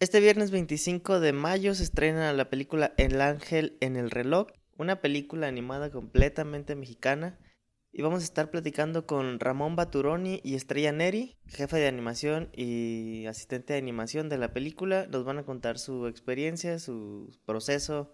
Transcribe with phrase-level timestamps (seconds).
[0.00, 4.46] Este viernes 25 de mayo se estrena la película El ángel en el reloj,
[4.78, 7.38] una película animada completamente mexicana.
[7.92, 13.26] Y vamos a estar platicando con Ramón Baturoni y Estrella Neri, jefe de animación y
[13.26, 15.06] asistente de animación de la película.
[15.06, 18.10] Nos van a contar su experiencia, su proceso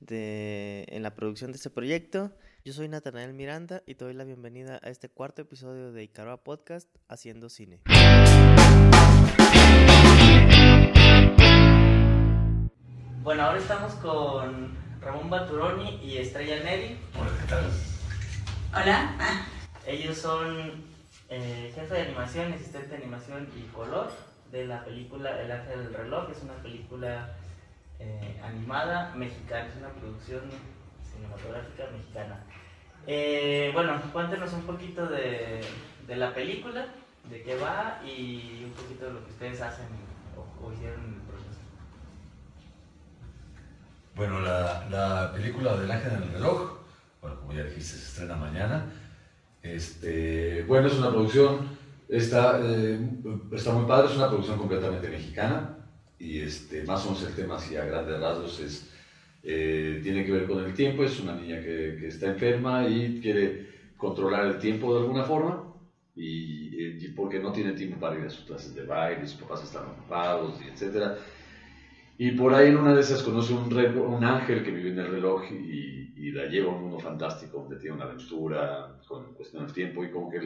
[0.00, 2.32] de, en la producción de este proyecto.
[2.64, 6.42] Yo soy Natanael Miranda y te doy la bienvenida a este cuarto episodio de Icaroa
[6.42, 7.80] Podcast Haciendo Cine.
[13.28, 16.98] Bueno, ahora estamos con Ramón Baturoni y Estrella Neri.
[17.14, 17.70] Hola, ¿qué tal?
[18.72, 19.44] Hola.
[19.86, 20.82] Ellos son
[21.28, 24.10] eh, jefe de animación, asistente de animación y color
[24.50, 26.30] de la película El Ángel del Reloj.
[26.30, 27.36] Es una película
[27.98, 30.44] eh, animada mexicana, es una producción
[31.12, 32.42] cinematográfica mexicana.
[33.06, 35.60] Eh, bueno, cuéntenos un poquito de,
[36.06, 36.86] de la película,
[37.28, 39.84] de qué va y un poquito de lo que ustedes hacen
[40.34, 41.27] o, o hicieron.
[44.18, 46.78] Bueno, la, la película del ángel en el reloj,
[47.22, 48.86] bueno, como ya dijiste, se estrena mañana.
[49.62, 51.68] Este, bueno, es una producción,
[52.08, 52.98] está, eh,
[53.52, 55.78] está muy padre, es una producción completamente mexicana
[56.18, 58.90] y este, más o menos el tema así a grandes rasgos es,
[59.44, 63.20] eh, tiene que ver con el tiempo, es una niña que, que está enferma y
[63.20, 65.62] quiere controlar el tiempo de alguna forma
[66.16, 69.62] y, y porque no tiene tiempo para ir a sus clases de baile, sus papás
[69.62, 71.18] están ocupados y etcétera.
[72.18, 74.98] Y por ahí en una de esas conoce un, re- un ángel que vive en
[74.98, 79.64] el reloj y, la lleva a un mundo fantástico donde tiene una aventura con cuestión
[79.64, 80.36] del tiempo y como que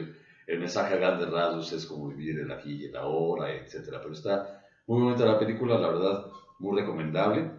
[0.47, 3.99] el, mensaje a grandes rasgos es como vivir el aquí y el ahora, etcétera.
[4.01, 6.25] Pero está muy bonita la película, la verdad,
[6.59, 7.51] muy recomendable.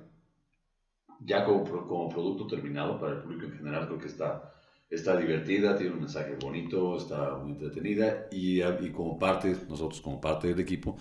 [1.21, 4.53] Ya como, como producto terminado para el público en general creo que está,
[4.91, 10.21] está divertida, tiene un mensaje bonito, está muy entretenida y, y como parte, nosotros como
[10.21, 10.97] parte del equipo,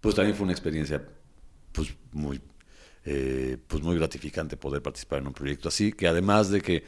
[0.00, 1.02] pues también fue una experiencia
[1.72, 2.40] pues muy,
[3.04, 6.84] eh, pues muy gratificante poder participar en un proyecto así, que además de que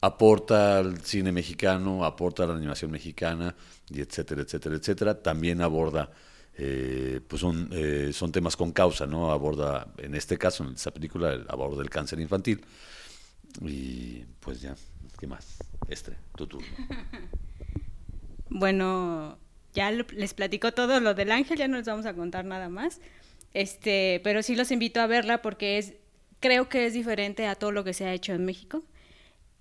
[0.00, 3.54] aporta al cine mexicano, aporta a la animación mexicana,
[3.88, 6.10] y etcétera, etcétera, etcétera, también aborda,
[6.56, 9.30] eh, pues son, eh, son temas con causa, ¿no?
[9.32, 12.60] Aborda, en este caso, en esa película, el aborda el cáncer infantil.
[13.60, 14.74] Y pues ya,
[15.18, 15.58] ¿qué más?
[15.88, 16.66] Estre, tu turno.
[18.50, 19.38] Bueno,
[19.72, 23.00] ya les platico todo lo del ángel, ya no les vamos a contar nada más.
[23.54, 25.94] Este, pero sí los invito a verla porque es
[26.40, 28.82] creo que es diferente a todo lo que se ha hecho en México.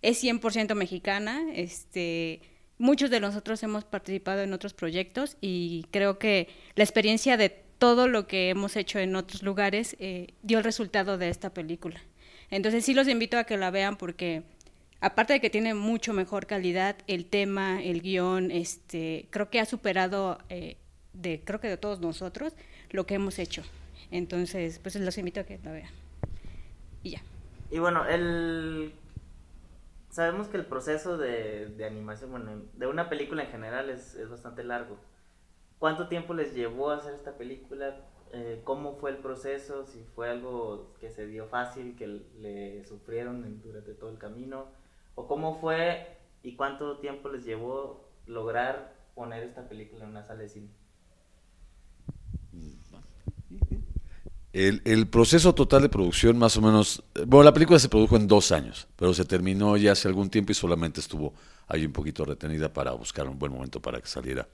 [0.01, 2.41] Es 100% mexicana, este
[2.77, 8.07] muchos de nosotros hemos participado en otros proyectos y creo que la experiencia de todo
[8.07, 12.01] lo que hemos hecho en otros lugares eh, dio el resultado de esta película.
[12.49, 14.43] Entonces sí los invito a que la vean porque
[14.99, 19.65] aparte de que tiene mucho mejor calidad, el tema, el guion, este, creo que ha
[19.65, 20.77] superado eh,
[21.13, 22.53] de, creo que de todos nosotros,
[22.89, 23.63] lo que hemos hecho.
[24.13, 25.89] Entonces, pues los invito a que la vean.
[27.01, 27.23] Y ya.
[27.71, 28.93] Y bueno, el...
[30.11, 34.29] sabemos que el proceso de, de animación, bueno, de una película en general es, es
[34.29, 34.97] bastante largo.
[35.79, 38.01] ¿Cuánto tiempo les llevó a hacer esta película?
[38.33, 39.87] Eh, ¿Cómo fue el proceso?
[39.87, 42.05] Si fue algo que se dio fácil, que
[42.39, 44.67] le sufrieron durante todo el camino.
[45.15, 46.05] ¿O cómo fue
[46.43, 50.69] y cuánto tiempo les llevó lograr poner esta película en una sala de cine?
[54.53, 57.03] El, el proceso total de producción, más o menos.
[57.15, 60.29] eh, Bueno, la película se produjo en dos años, pero se terminó ya hace algún
[60.29, 61.33] tiempo y solamente estuvo
[61.67, 64.47] ahí un poquito retenida para buscar un buen momento para que saliera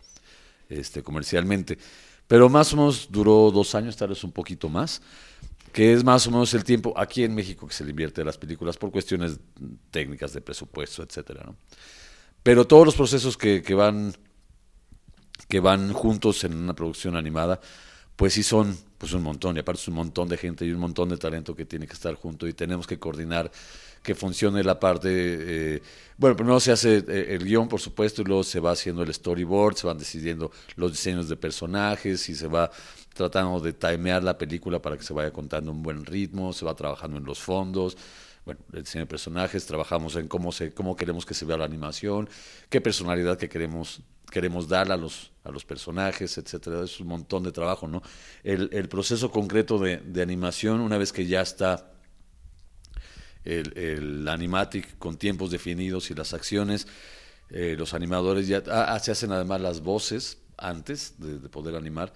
[0.69, 1.77] este, comercialmente.
[2.27, 5.01] Pero más o menos duró dos años, tal vez un poquito más,
[5.73, 8.25] que es más o menos el tiempo aquí en México que se le invierte a
[8.25, 9.39] las películas por cuestiones
[9.91, 11.57] técnicas de presupuesto, etcétera, ¿no?
[12.43, 14.13] Pero todos los procesos que, que van
[15.47, 17.59] que van juntos en una producción animada,
[18.15, 20.79] pues sí son pues un montón, y aparte es un montón de gente y un
[20.79, 23.49] montón de talento que tiene que estar junto y tenemos que coordinar
[24.03, 25.81] que funcione la parte, eh,
[26.17, 29.13] bueno, primero se hace eh, el guion, por supuesto, y luego se va haciendo el
[29.13, 32.69] storyboard, se van decidiendo los diseños de personajes y se va
[33.13, 36.75] tratando de timear la película para que se vaya contando un buen ritmo, se va
[36.75, 37.97] trabajando en los fondos,
[38.49, 42.27] bueno, diseño de personajes, trabajamos en cómo se, cómo queremos que se vea la animación,
[42.67, 44.01] qué personalidad que queremos,
[44.31, 46.83] queremos darle a los, a los personajes, etcétera.
[46.83, 48.01] Es un montón de trabajo, ¿no?
[48.43, 51.91] El, proceso concreto de, de animación, una vez que ya está
[53.45, 56.87] el, el animatic con tiempos definidos y las acciones,
[57.51, 61.75] eh, los animadores ya ah, ah, se hacen además las voces antes de, de poder
[61.75, 62.11] animar.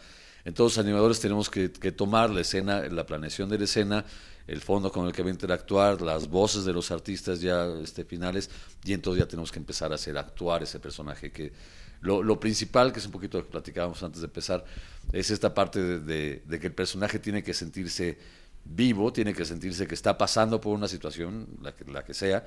[0.45, 4.05] Entonces, animadores tenemos que, que tomar la escena, la planeación de la escena,
[4.47, 8.03] el fondo con el que va a interactuar, las voces de los artistas ya este,
[8.03, 8.49] finales,
[8.83, 11.53] y entonces ya tenemos que empezar a hacer actuar ese personaje que
[12.01, 14.65] Lo, principal, que es un poquito lo que platicábamos antes de empezar,
[15.13, 18.17] es esta parte de, que el personaje tiene que sentirse
[18.65, 22.45] vivo, tiene que sentirse que está pasando por una situación, la que, la que sea,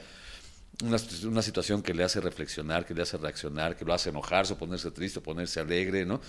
[0.82, 4.52] una, una, situación que le hace reflexionar, que le hace reaccionar, que lo hace enojarse,
[4.52, 6.20] o ponerse triste, o ponerse alegre, ¿no?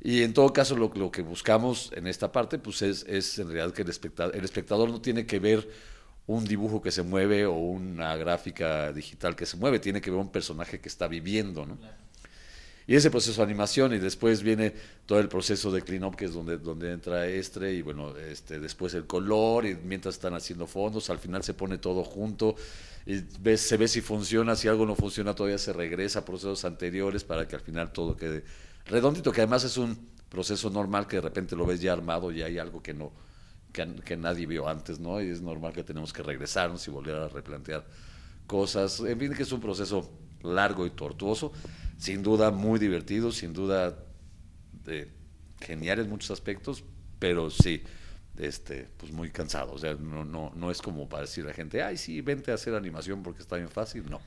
[0.00, 3.48] Y en todo caso, lo, lo que buscamos en esta parte, pues es, es en
[3.48, 5.68] realidad que el espectador, el espectador no tiene que ver
[6.26, 10.20] un dibujo que se mueve o una gráfica digital que se mueve, tiene que ver
[10.20, 11.76] un personaje que está viviendo, ¿no?
[12.86, 14.72] Y ese proceso de animación y después viene
[15.06, 18.58] todo el proceso de clean up que es donde, donde entra Estre y bueno, este,
[18.58, 22.56] después el color y mientras están haciendo fondos, al final se pone todo junto
[23.06, 26.64] y ves, se ve si funciona, si algo no funciona todavía se regresa a procesos
[26.64, 28.42] anteriores para que al final todo quede
[28.86, 32.42] redondito, que además es un proceso normal que de repente lo ves ya armado y
[32.42, 33.12] hay algo que no,
[33.72, 35.20] que, nadie vio antes, ¿no?
[35.20, 37.86] Y es normal que tenemos que regresarnos y volver a replantear
[38.46, 39.00] cosas.
[39.00, 40.10] En fin, que es un proceso
[40.42, 41.52] largo y tortuoso,
[41.98, 43.96] sin duda muy divertido, sin duda
[45.60, 46.82] genial en muchos aspectos,
[47.18, 47.82] pero sí,
[48.38, 49.72] este, pues muy cansado.
[49.72, 52.50] O sea, no, no, no es como para decir a la gente, ay, sí, vente
[52.50, 54.08] a hacer animación porque está bien fácil.
[54.10, 54.20] No,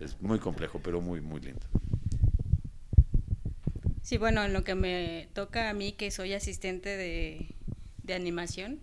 [0.00, 1.66] es muy complejo, pero muy, muy lindo.
[4.04, 7.46] Sí, bueno, en lo que me toca a mí, que soy asistente de,
[8.02, 8.80] de animación,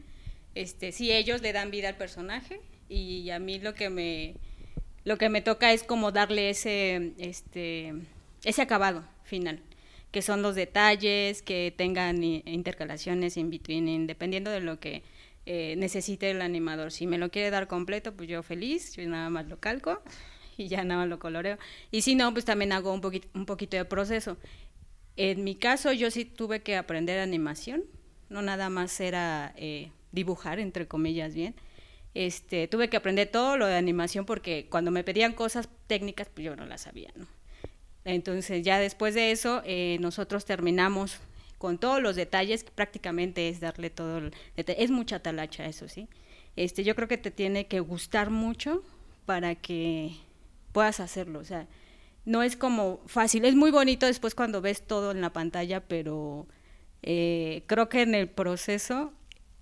[0.55, 2.59] este, sí, ellos le dan vida al personaje
[2.89, 4.33] y a mí lo que me,
[5.03, 7.93] lo que me toca es como darle ese, este,
[8.43, 9.61] ese acabado final,
[10.09, 15.03] que son los detalles, que tengan intercalaciones in between, dependiendo de lo que
[15.45, 16.91] eh, necesite el animador.
[16.91, 20.01] Si me lo quiere dar completo, pues yo feliz, nada más lo calco
[20.57, 21.59] y ya nada más lo coloreo.
[21.91, 24.37] Y si no, pues también hago un, poquito, un poquito de proceso.
[25.17, 27.83] En mi caso, yo sí tuve que aprender animación,
[28.29, 31.55] no nada más era eh, dibujar, entre comillas, bien.
[32.13, 36.45] Este, tuve que aprender todo lo de animación porque cuando me pedían cosas técnicas, pues
[36.45, 37.27] yo no las sabía, ¿no?
[38.03, 41.19] Entonces ya después de eso, eh, nosotros terminamos
[41.57, 46.07] con todos los detalles, prácticamente es darle todo el Es mucha talacha, eso sí.
[46.55, 48.83] Este, yo creo que te tiene que gustar mucho
[49.25, 50.15] para que
[50.71, 51.67] puedas hacerlo, o sea,
[52.25, 56.47] no es como fácil, es muy bonito después cuando ves todo en la pantalla, pero
[57.01, 59.13] eh, creo que en el proceso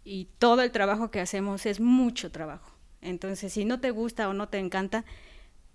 [0.03, 2.75] y todo el trabajo que hacemos es mucho trabajo.
[3.01, 5.05] Entonces, si no te gusta o no te encanta,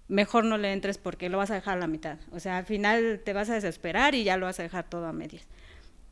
[0.09, 2.19] mejor no le entres porque lo vas a dejar a la mitad.
[2.33, 5.07] O sea, al final te vas a desesperar y ya lo vas a dejar todo
[5.07, 5.47] a medias.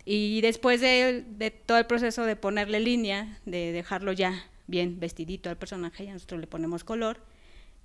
[0.04, 5.56] Y después de, todo el proceso de ponerle línea, de dejarlo ya bien vestidito al
[5.56, 7.20] personaje, ya nosotros le ponemos color,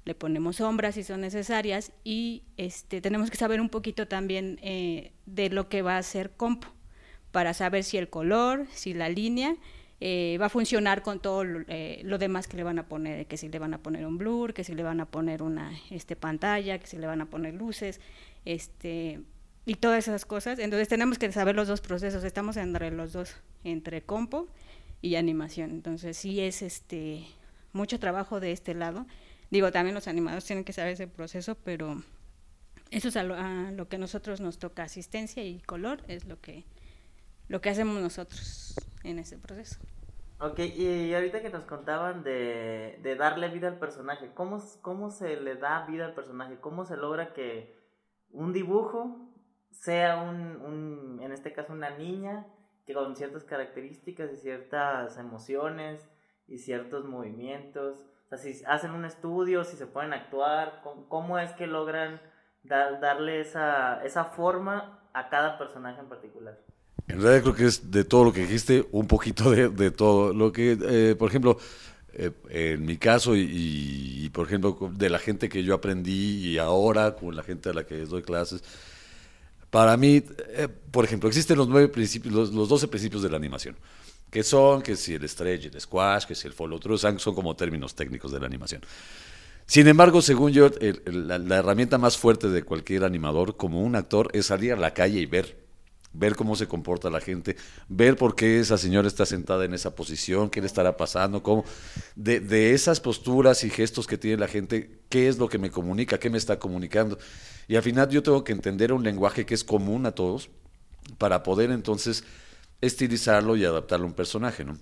[0.07, 5.11] le ponemos sombras si son necesarias y este, tenemos que saber un poquito también eh,
[5.25, 6.69] de lo que va a ser compo
[7.31, 9.55] para saber si el color, si la línea
[9.99, 13.35] eh, va a funcionar con todo eh, lo, demás que le van a poner, que
[13.35, 16.15] si le van a poner un blur, que si le van a poner una este,
[16.15, 17.99] pantalla, que si le van a poner luces,
[18.45, 19.19] este,
[19.65, 20.57] y todas esas cosas.
[20.59, 24.47] Entonces tenemos que saber los dos procesos, estamos entre los dos, entre compo
[25.01, 25.71] y animación.
[25.71, 27.25] Entonces sí es este
[27.73, 29.05] mucho trabajo de este lado.
[29.49, 32.01] Digo, también los animadores tienen que saber ese proceso, pero
[32.91, 36.65] eso es a lo que nosotros nos toca asistencia y color, es lo que
[37.47, 39.79] lo que hacemos nosotros en ese proceso.
[40.39, 45.39] Ok, y ahorita que nos contaban de, de darle vida al personaje, ¿cómo, ¿cómo se
[45.39, 46.59] le da vida al personaje?
[46.59, 47.75] ¿Cómo se logra que
[48.29, 49.31] un dibujo
[49.71, 52.45] sea un, un, en este caso una niña,
[52.85, 56.07] que con ciertas características y ciertas emociones
[56.47, 61.53] y ciertos movimientos, o sea, si hacen un estudio, si se pueden actuar, ¿cómo, es
[61.53, 62.21] que logran
[62.63, 66.59] darle esa, esa forma a cada personaje en particular?
[67.07, 70.33] En realidad creo que es de todo lo que dijiste, un poquito de, todo.
[70.33, 71.57] Lo que, eh, por ejemplo,
[72.13, 77.15] eh, en mi caso y, por ejemplo, de la gente que yo aprendí y ahora
[77.15, 78.61] con la gente a la que doy clases,
[79.69, 83.37] para mí, eh, por ejemplo, existen los nueve principios, los, los 12 principios de la
[83.37, 83.77] animación,
[84.29, 87.55] que son que si el stretch, el squash, que si el follow through, son como
[87.55, 88.81] términos técnicos de la animación.
[89.65, 90.69] Sin embargo, según yo,
[91.05, 95.19] la herramienta más fuerte de cualquier animador como un actor es salir a la calle
[95.19, 95.67] y ver
[96.17, 97.55] ver cómo se comporta la gente,
[97.89, 101.63] ver por qué esa señora está sentada en esa posición, qué le estará pasando, cómo,
[102.15, 105.69] de, de, esas posturas y gestos que tiene la gente, qué es lo que me
[105.69, 107.17] comunica, qué me está comunicando.
[107.67, 110.49] Y al final yo tengo que entender un lenguaje que es común a todos
[111.17, 112.23] para poder entonces
[112.81, 114.77] estilizarlo y adaptarlo a un personaje, ¿no?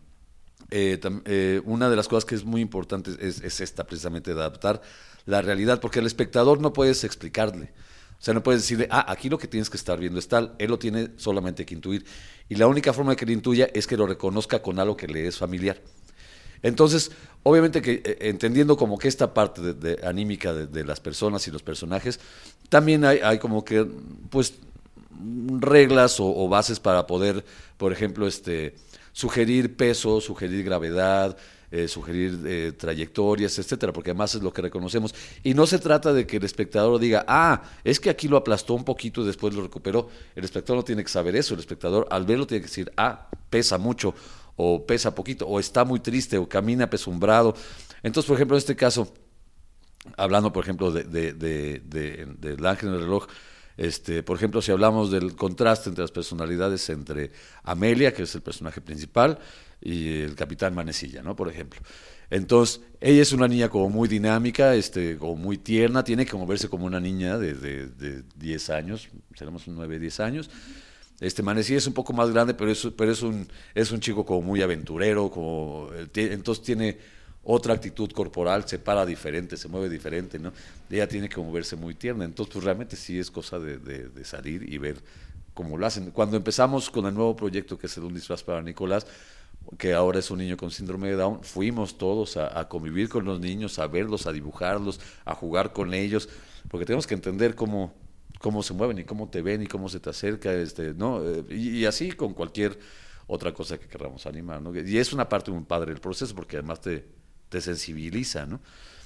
[0.71, 4.39] Eh, eh, una de las cosas que es muy importante es, es esta precisamente de
[4.39, 4.81] adaptar
[5.25, 7.71] la realidad, porque al espectador no puedes explicarle.
[8.19, 10.55] O sea, no puedes decirle, ah, aquí lo que tienes que estar viendo es tal.
[10.57, 12.05] Él lo tiene solamente que intuir.
[12.49, 15.07] Y la única forma de que le intuya es que lo reconozca con algo que
[15.07, 15.81] le es familiar.
[16.63, 17.11] Entonces,
[17.43, 21.61] obviamente que eh, entendiendo como que esta parte de, anímica de, las personas y los
[21.61, 22.19] personajes,
[22.69, 23.85] también hay como que,
[24.29, 24.55] pues,
[25.59, 27.45] reglas o, bases para poder,
[27.77, 28.75] por ejemplo, este,
[29.11, 31.37] sugerir peso, sugerir gravedad,
[31.71, 35.13] eh, sugerir eh, trayectorias, etcétera, porque además es lo que reconocemos.
[35.43, 38.73] Y no se trata de que el espectador diga, ah, es que aquí lo aplastó
[38.75, 40.09] un poquito y después lo recuperó.
[40.35, 41.53] El espectador no tiene que saber eso.
[41.53, 44.13] El espectador al verlo tiene que decir, ah, pesa mucho,
[44.55, 47.55] o pesa poquito, o está muy triste, o camina pesumbrado.
[48.03, 49.11] Entonces, por ejemplo, en este caso,
[50.17, 53.27] hablando, por ejemplo, de, de, de, del ángel en el reloj,
[53.77, 57.31] este, por ejemplo, si hablamos del contraste entre las personalidades entre
[57.63, 59.39] Amelia, que es el personaje principal,
[59.81, 61.35] y el capitán Manecilla, ¿no?
[61.35, 61.79] Por ejemplo.
[62.29, 66.69] Entonces, ella es una niña como muy dinámica, este, como muy tierna, tiene que moverse
[66.69, 70.49] como una niña de, de, 10 años, seremos 9, 10 años.
[71.19, 74.25] Este Manecilla es un poco más grande, pero es, pero es, un, es un chico
[74.25, 76.97] como muy aventurero, como, entonces tiene
[77.47, 80.51] otra actitud corporal, se para diferente, se mueve diferente, ¿no?
[80.89, 84.67] Ella tiene que moverse muy tierna, entonces pues realmente sí es cosa de, de, salir
[84.67, 84.97] y ver
[85.53, 86.09] cómo lo hacen.
[86.09, 89.05] Cuando empezamos con el nuevo proyecto que es el Un disfraz para Nicolás,
[89.77, 93.39] que ahora es un niño con síndrome de Down, fuimos todos a, convivir con los
[93.39, 96.27] niños, a verlos, a dibujarlos, a jugar con ellos,
[96.67, 97.93] porque tenemos que entender cómo,
[98.39, 101.23] cómo se mueven y cómo te ven y cómo se te acerca, este, ¿no?
[101.23, 102.79] Eh, y, y así con cualquier
[103.27, 104.75] otra cosa que queramos animar, ¿no?
[104.75, 107.05] Y es una parte muy padre del proceso porque además te,
[107.55, 108.59] te sensibiliza, ¿no?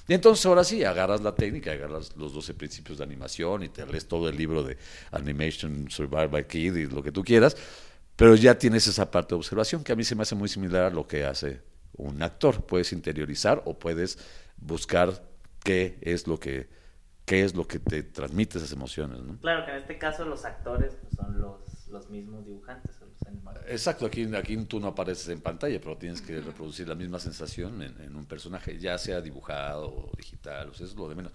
[0.08, 3.86] Y entonces ahora sí, agarras la técnica, agarras los 12 principios de animación y te
[3.86, 4.76] lees todo el libro de
[5.12, 7.56] Animation Survival by Kid y lo que tú quieras,
[8.16, 10.86] pero ya tienes esa parte de observación que a mí se me hace muy similar
[10.86, 11.62] a lo que hace
[11.94, 12.66] un actor.
[12.66, 14.18] Puedes interiorizar o puedes
[14.58, 15.24] buscar
[15.64, 16.70] qué es lo que
[17.26, 19.38] qué es lo que te transmite esas emociones, ¿no?
[19.38, 22.99] Claro que en este caso los actores pues, son los, los mismos dibujantes.
[23.68, 27.82] Exacto, aquí, aquí tú no apareces en pantalla, pero tienes que reproducir la misma sensación
[27.84, 31.32] en, un personaje, ya sea dibujado o digital, o sea, eso es lo de menos.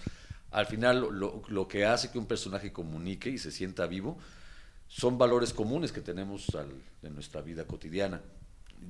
[0.51, 4.19] Al final, lo, lo, que hace que un personaje comunique y se sienta vivo
[4.89, 6.47] son valores comunes que tenemos
[7.03, 8.21] en nuestra vida cotidiana.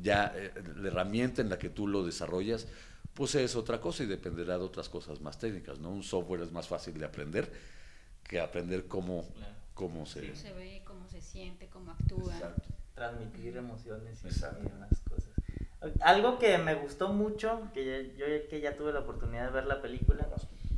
[0.03, 2.67] Ya eh, la herramienta en la que tú lo desarrollas,
[3.15, 5.91] pues es otra cosa y dependerá de otras cosas más técnicas, ¿no?
[5.91, 7.51] Un software es más fácil de aprender
[8.25, 9.25] que aprender cómo,
[9.75, 10.35] cómo se...
[10.35, 12.35] se ve, cómo se siente, cómo actúa.
[12.35, 15.31] Exacto transmitir emociones y, demás cosas.
[16.01, 19.83] Algo que me gustó mucho, que yo que ya tuve la oportunidad de ver la
[19.83, 20.27] película,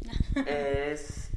[0.46, 1.30] es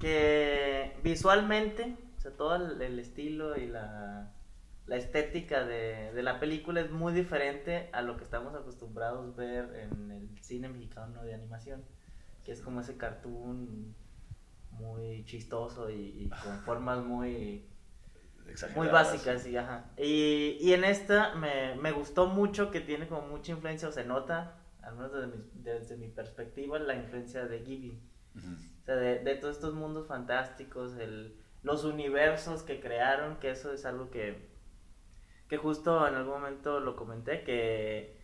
[0.00, 4.32] que visualmente, o sea, todo el, estilo y la,
[4.86, 9.40] la estética de, de, la película es muy diferente a lo que estamos acostumbrados a
[9.40, 11.84] ver en el cine mexicano de animación,
[12.44, 13.94] que es como ese cartoon
[14.72, 17.64] muy chistoso y con formas muy
[18.74, 19.90] muy básicas, sí, ajá.
[19.96, 24.04] Y, y en esta me, me, gustó mucho que tiene como mucha influencia, o se
[24.04, 28.02] nota, al menos desde mi, desde mi perspectiva, la influencia de Ghibli.
[28.34, 33.72] O sea, de, de, todos estos mundos fantásticos, el, los universos que crearon, que eso
[33.72, 34.50] es algo que,
[35.48, 38.18] que justo en algún momento lo comenté, que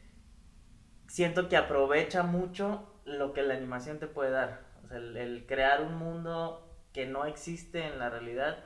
[1.07, 4.67] siento que aprovecha mucho lo que la animación te puede dar.
[4.85, 8.65] O sea, el, el crear un mundo que no existe en la realidad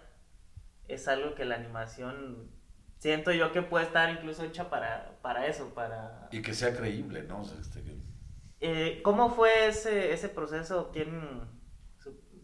[0.95, 2.51] es algo que la animación
[2.99, 6.29] siento yo que puede estar incluso hecha para, para eso, para...
[6.31, 7.43] Y que sea creíble, ¿no?
[7.43, 7.83] este,
[8.61, 10.91] eh, ¿Cómo fue ese, ese proceso?
[10.93, 11.41] ¿Quién,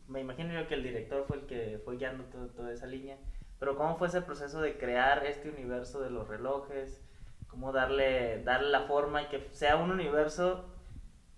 [0.08, 3.18] me imagino yo que el director fue el que fue guiando toda esa línea,
[3.60, 7.04] pero ¿cómo fue ese proceso de crear este universo de los relojes?
[7.46, 10.74] ¿Cómo darle, darle la forma y que sea un universo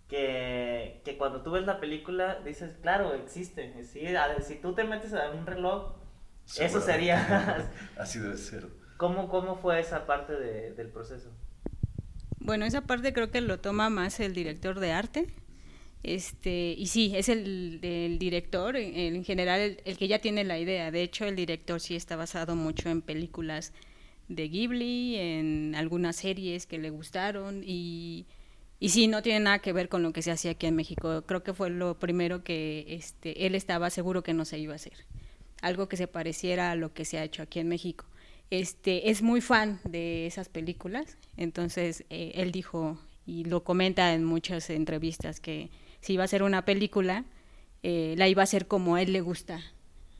[0.09, 3.85] que, que cuando tú ves la película dices, claro, existe.
[3.85, 4.07] Si,
[4.41, 6.00] si tú te metes a un reloj,
[6.59, 7.71] eso sería...
[7.97, 8.67] Así debe ser.
[8.97, 11.31] ¿Cómo, ¿Cómo fue esa parte de, del proceso?
[12.39, 15.27] Bueno, esa parte creo que lo toma más el director de arte.
[16.03, 20.91] Este, y sí, es el, el director, en, general, el, que ya tiene la idea.
[20.91, 23.73] De hecho, el director sí está basado mucho en películas
[24.29, 28.27] de Ghibli, en algunas series que le gustaron y,
[28.79, 31.23] y sí, no tiene nada que ver con lo que se hacía aquí en México.
[31.27, 34.77] Creo que fue lo primero que este, él estaba seguro que no se iba a
[34.77, 34.95] hacer
[35.61, 38.05] algo que se pareciera a lo que se ha hecho aquí en México.
[38.51, 44.25] Este, es muy fan de esas películas, entonces eh, él dijo, y lo comenta en
[44.25, 47.25] muchas entrevistas, que si iba a hacer una película,
[47.83, 49.63] eh, la iba a hacer como a él le gusta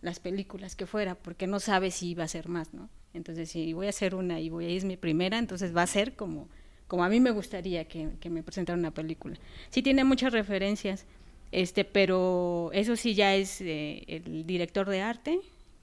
[0.01, 2.89] las películas que fuera, porque no sabe si iba a ser más, ¿no?
[3.13, 5.87] Entonces, si voy a hacer una y voy a ir mi primera, entonces va a
[5.87, 6.49] ser como,
[6.87, 9.37] como a mí me gustaría que, que me presentara una película.
[9.71, 11.05] Sí tiene muchas referencias,
[11.53, 15.41] este, pero eso sí ya es eh, el director de arte,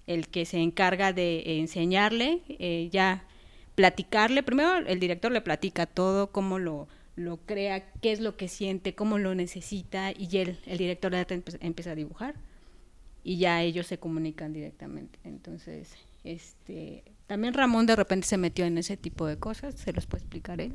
[0.08, 3.26] el que se encarga de enseñarle, eh, ya
[3.76, 8.48] platicarle, primero el director le platica todo, cómo lo, lo crea, qué es lo que
[8.48, 12.36] siente, cómo lo necesita, y él, el director de arte empieza a dibujar,
[13.24, 15.20] y ya ellos se comunican directamente.
[15.24, 20.06] Entonces, Este, también Ramón de repente se metió en ese tipo de cosas, se los
[20.06, 20.72] puedo explicar él.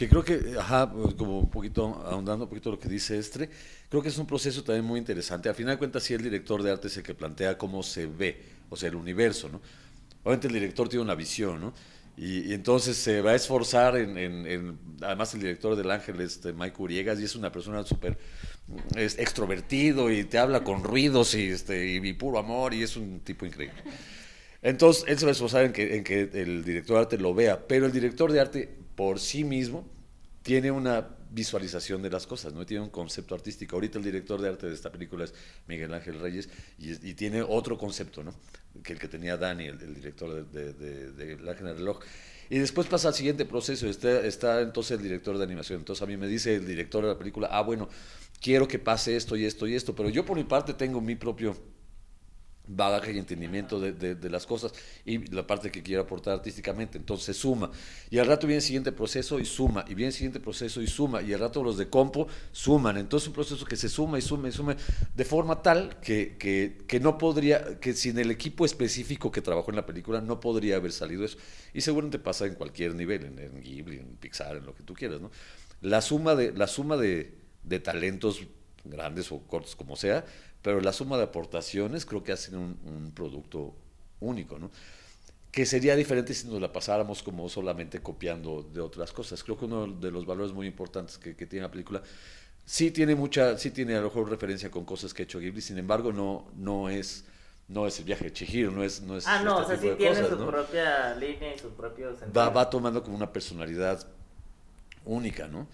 [0.00, 3.50] Que creo que, ajá, pues, como un poquito, ahondando un poquito lo que dice Estre,
[3.90, 5.50] creo que es un proceso también muy interesante.
[5.50, 8.06] Al final de cuentas, sí, el director de arte es el que plantea cómo se
[8.06, 8.40] ve,
[8.70, 9.60] o sea, el universo, ¿no?
[10.22, 11.74] Obviamente el director tiene una visión, ¿no?
[12.16, 17.20] Y, entonces se va a esforzar en, además el director del Ángel, este Mike Uriegas,
[17.20, 18.16] y es una persona súper
[18.96, 23.82] extrovertido y te habla con ruidos y, este, puro amor y es un tipo increíble.
[24.62, 27.84] Entonces él se va a esforzar en que el director de arte lo vea, pero
[27.84, 29.88] el director de arte por sí mismo
[30.42, 32.66] tiene una visualización de las cosas, ¿no?
[32.66, 33.76] Tiene un concepto artístico.
[33.76, 35.32] Ahorita el director de arte de esta película es
[35.66, 38.34] Miguel Ángel Reyes y, tiene otro concepto, ¿no?
[38.82, 42.00] Que el que tenía Dani, el, director de, de, La del Reloj.
[42.50, 45.78] Y después pasa al siguiente proceso, está entonces el director de animación.
[45.78, 47.88] Entonces a mí me dice el director de la película, ah, bueno,
[48.38, 51.16] quiero que pase esto y esto y esto, pero yo por mi parte tengo mi
[51.16, 51.56] propio
[52.76, 54.72] bagaje y entendimiento de, de, las cosas
[55.04, 56.98] y la parte que quiero aportar artísticamente.
[56.98, 57.70] Entonces suma.
[58.10, 59.84] Y al rato viene el siguiente proceso y suma.
[59.88, 61.22] Y viene el siguiente proceso y suma.
[61.22, 62.96] Y al rato los de compo suman.
[62.96, 64.76] Entonces un proceso que se suma y suma y suma
[65.14, 69.70] de forma tal que, que, que, no podría, que sin el equipo específico que trabajó
[69.70, 71.38] en la película no podría haber salido eso.
[71.74, 74.94] Y seguramente pasa en cualquier nivel, en, en Ghibli, en Pixar, en lo que tú
[74.94, 75.20] quieras.
[75.20, 75.30] ¿no?
[75.80, 77.34] La suma de, la suma de,
[77.64, 78.46] de talentos
[78.84, 80.24] grandes o cortos como sea,
[80.62, 83.74] pero la suma de aportaciones creo que hacen un, producto
[84.20, 84.70] único, ¿no?
[85.50, 89.42] que sería diferente si nos la pasáramos como solamente copiando de otras cosas.
[89.42, 92.02] Creo que uno de los valores muy importantes que, tiene la película
[92.64, 95.60] sí tiene mucha, sí tiene a lo mejor referencia con cosas que ha hecho Ghibli,
[95.60, 97.24] sin embargo no, no es
[97.66, 99.90] no es el viaje de Chihiro, no es, no es Ah, no, este o sea,
[99.90, 102.32] sí tiene su propia línea y su propio sentido.
[102.32, 104.04] Va, va tomando como una personalidad
[105.04, 105.68] única, ¿no?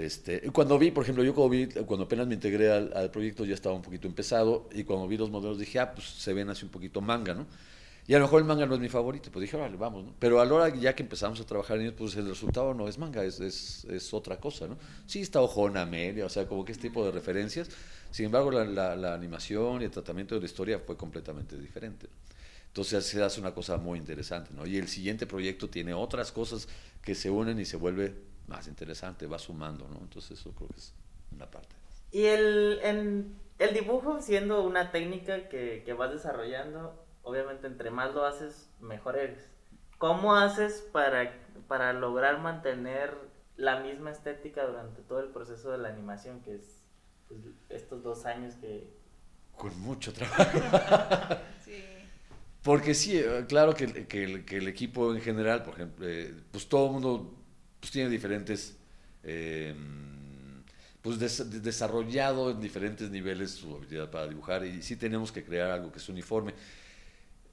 [0.00, 3.54] Este, cuando vi, por ejemplo, yo cuando, vi, cuando apenas me integré al, proyecto ya
[3.54, 6.64] estaba un poquito empezado y cuando vi los modelos dije, ah, pues se ven así
[6.64, 7.46] un poquito manga, ¿no?
[8.06, 10.14] Y a lo mejor el manga no es mi favorito, pues dije, vale, vamos, ¿no?
[10.18, 12.88] Pero a la hora ya que empezamos a trabajar en ellos, pues el resultado no
[12.88, 14.78] es manga, es, otra cosa, ¿no?
[15.06, 17.68] Sí está ojona media, o sea, como que este tipo de referencias.
[18.10, 22.08] Sin embargo, la, la, animación y el tratamiento de la historia fue completamente diferente.
[22.66, 24.66] Entonces se hace una cosa muy interesante, ¿no?
[24.66, 26.66] Y el siguiente proyecto tiene otras cosas
[27.02, 28.14] que se unen y se vuelve
[28.50, 29.98] más interesante, va sumando, ¿no?
[30.00, 30.92] Entonces eso creo que es
[31.32, 31.74] una parte.
[32.10, 38.12] Y el, en, el dibujo siendo una técnica que, que vas desarrollando, obviamente entre más
[38.12, 39.48] lo haces, mejor eres.
[39.98, 41.32] ¿Cómo haces para,
[41.68, 43.16] para lograr mantener
[43.56, 46.82] la misma estética durante todo el proceso de la animación, que es
[47.28, 48.90] pues, estos dos años que...
[49.56, 51.36] Con mucho trabajo.
[51.64, 51.84] sí.
[52.62, 56.34] Porque sí, eh, claro que, que, el, que, el, equipo en general, por ejemplo, eh,
[56.50, 57.39] pues todo el mundo
[57.80, 58.76] pues tiene diferentes,
[59.24, 59.74] eh,
[61.02, 65.90] pues desarrollado en diferentes niveles su habilidad para dibujar y sí tenemos que crear algo
[65.90, 66.54] que es uniforme.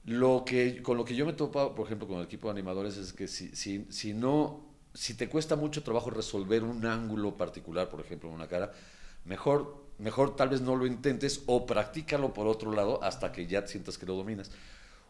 [0.04, 2.96] Lo que, con lo que yo me topo, por ejemplo, con el equipo de animadores
[2.96, 4.64] es que si, si, si no,
[4.94, 8.72] si te cuesta mucho trabajo resolver un ángulo particular, por ejemplo, en una cara,
[9.24, 13.66] mejor, mejor tal vez no lo intentes o practícalo por otro lado hasta que ya
[13.66, 14.50] sientas que lo dominas.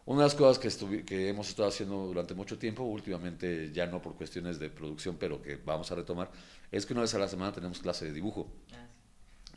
[0.05, 4.01] Una de las cosas que, que hemos estado haciendo durante mucho tiempo, últimamente ya no
[4.01, 6.31] por cuestiones de producción, pero que vamos a retomar,
[6.71, 8.47] es que una vez a la semana tenemos clase de dibujo.
[8.73, 8.87] Ah,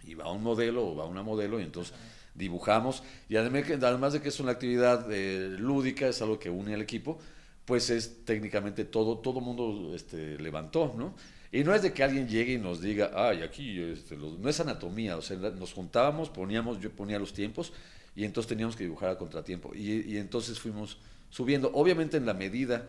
[0.04, 1.94] y va un modelo o va una modelo y entonces
[2.34, 3.02] dibujamos.
[3.28, 6.82] Y además, además de que es una actividad eh, lúdica, es algo que une al
[6.82, 7.18] equipo,
[7.64, 11.14] pues es técnicamente todo, todo mundo este, levantó, ¿no?
[11.52, 14.58] Y no es de que alguien llegue y nos diga, ay, aquí, este, no es
[14.58, 17.74] anatomía, o sea, nos juntábamos, poníamos, yo ponía los tiempos
[18.14, 19.74] y entonces teníamos que dibujar a contratiempo.
[19.74, 20.98] Y, y, entonces fuimos
[21.30, 21.70] subiendo.
[21.74, 22.86] Obviamente en la medida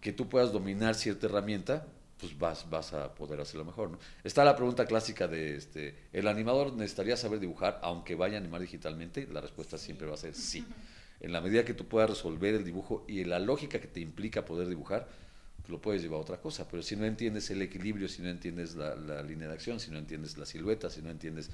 [0.00, 1.86] que tú puedas dominar cierta herramienta,
[2.18, 3.90] pues vas, vas a poder hacerlo mejor.
[3.90, 3.98] ¿no?
[4.24, 8.60] Está la pregunta clásica de, este, ¿el animador necesitaría saber dibujar aunque vaya a animar
[8.60, 9.26] digitalmente?
[9.30, 10.64] La respuesta siempre va a ser sí.
[11.20, 14.44] En la medida que tú puedas resolver el dibujo y la lógica que te implica
[14.44, 15.08] poder dibujar,
[15.58, 16.66] pues lo puedes llevar a otra cosa.
[16.68, 19.90] Pero si no entiendes el equilibrio, si no entiendes la, la línea de acción, si
[19.90, 21.50] no entiendes la silueta, si no entiendes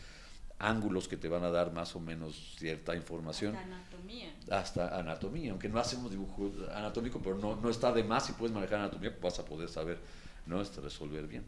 [0.62, 3.57] ángulos que te van a dar más o menos cierta información.
[3.57, 4.35] Hasta anatomía.
[4.51, 8.55] Hasta anatomía, aunque no hacemos dibujo anatómico, pero no, no está de más si puedes
[8.55, 9.98] manejar anatomía, pues vas a poder saber,
[10.46, 10.61] ¿no?
[10.61, 11.44] Este, resolver bien.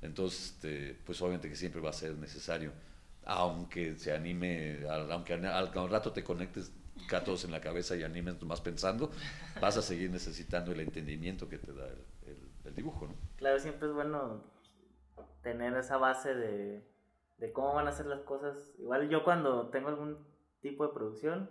[0.00, 2.72] Entonces, este, pues obviamente que siempre va a ser necesario,
[3.26, 6.72] aunque se anime, aunque al, rato te conectes
[7.08, 9.10] gatos en la cabeza y animes más pensando,
[9.60, 13.14] vas a seguir necesitando el entendimiento que te da el, el dibujo, ¿no?
[13.36, 14.42] Claro, siempre es bueno
[15.42, 16.93] tener esa base de
[17.38, 18.74] de cómo van a ser las cosas.
[18.78, 20.18] Igual yo cuando tengo algún
[20.60, 21.50] tipo de producción,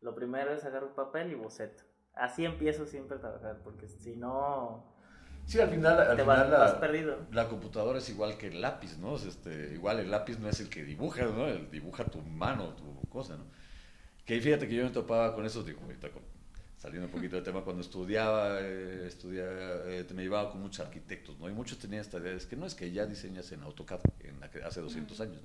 [0.00, 1.82] lo primero es agarrar un papel y boceto.
[2.14, 4.92] Así empiezo siempre a trabajar, porque si no...
[5.46, 7.18] Sí, al final, al final la, perdido.
[7.30, 9.16] la computadora es igual que el lápiz, ¿no?
[9.16, 11.46] Este, igual el lápiz no es el que dibuja, ¿no?
[11.46, 13.44] El dibuja tu mano, tu cosa, ¿no?
[14.24, 16.22] Que fíjate que yo me topaba con eso, digo, ahorita con,
[16.84, 21.48] saliendo un poquito del tema, cuando estudiaba, eh, eh, me llevaba con muchos arquitectos, ¿no?
[21.48, 24.62] Y muchos tenían esta idea, es que no es que ya diseñas en AutoCAD, en
[24.62, 25.40] hace 200 años,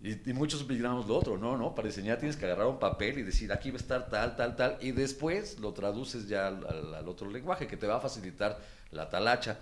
[0.00, 3.22] Y, muchos migramos lo otro, no, no, para diseñar tienes que agarrar un papel y
[3.24, 7.28] decir, aquí va a estar tal, tal, tal, y después lo traduces ya al, otro
[7.28, 8.56] lenguaje que te va a facilitar
[8.92, 9.58] la talacha,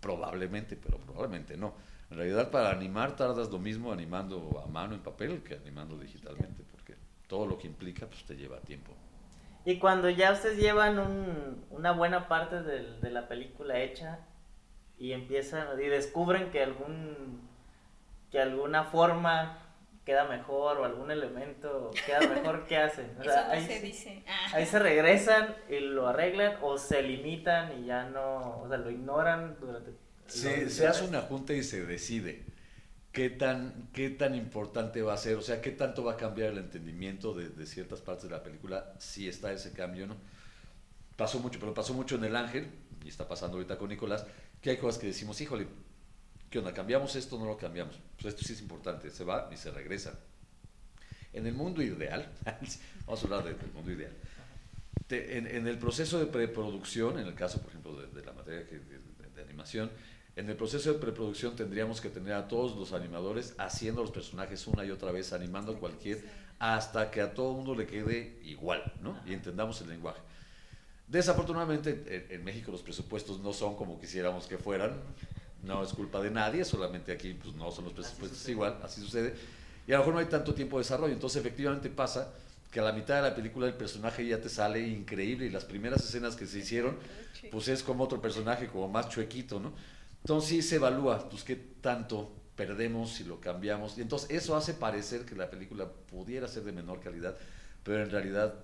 [0.00, 1.74] probablemente, pero probablemente no.
[2.10, 6.64] En realidad para animar tardas lo mismo animando a mano en papel que animando digitalmente,
[6.72, 6.96] porque
[7.28, 8.96] todo lo que implica pues te lleva tiempo.
[9.64, 14.18] Y cuando ya ustedes llevan un, una buena parte de, de, la película hecha
[14.98, 17.48] y empiezan y descubren que algún
[18.30, 19.58] que alguna forma
[20.04, 23.16] queda mejor o algún elemento queda mejor, ¿qué hacen?
[23.18, 24.22] O sea, ahí, se dice.
[24.26, 24.50] Ah.
[24.54, 28.90] ahí se regresan y lo arreglan o se limitan y ya no, o sea, lo
[28.90, 29.92] ignoran durante...
[30.26, 32.53] Sí, se hace una junta y se decide
[33.14, 36.50] qué tan, qué tan importante va a ser, o sea, qué tanto va a cambiar
[36.50, 40.16] el entendimiento de, de ciertas partes de la película, si está ese cambio, ¿no?
[41.16, 42.68] Pasó mucho, pero pasó mucho en El Ángel,
[43.04, 44.26] y está pasando ahorita con Nicolás,
[44.60, 45.68] que hay cosas que decimos, híjole,
[46.50, 46.74] ¿qué onda?
[46.74, 47.96] ¿Cambiamos esto no lo cambiamos?
[48.20, 50.18] Pues esto sí es importante, se va y se regresa.
[51.32, 52.28] En el mundo ideal,
[53.06, 54.12] vamos a hablar del mundo ideal,
[55.08, 59.88] en, el proceso de preproducción, en el caso, por ejemplo, de, la materia de animación,
[60.36, 64.66] en el proceso de preproducción tendríamos que tener a todos los animadores haciendo los personajes
[64.66, 66.24] una y otra vez, animando cualquier,
[66.58, 69.18] hasta que a todo el mundo le quede igual, ¿no?
[69.26, 70.20] Y entendamos el lenguaje.
[71.06, 74.94] Desafortunadamente en, México los presupuestos no son como quisiéramos que fueran,
[75.62, 79.34] no es culpa de nadie, solamente aquí pues, no son los presupuestos igual, así sucede.
[79.86, 82.32] Y a lo mejor no hay tanto tiempo de desarrollo, entonces efectivamente pasa
[82.72, 85.64] que a la mitad de la película el personaje ya te sale increíble y las
[85.64, 86.96] primeras escenas que se hicieron,
[87.52, 89.72] pues es como otro personaje, como más chuequito, ¿no?
[90.24, 93.98] Entonces sí se evalúa, pues qué tanto perdemos si lo cambiamos.
[93.98, 97.36] Y entonces eso hace parecer que la película pudiera ser de menor calidad,
[97.82, 98.54] pero en realidad,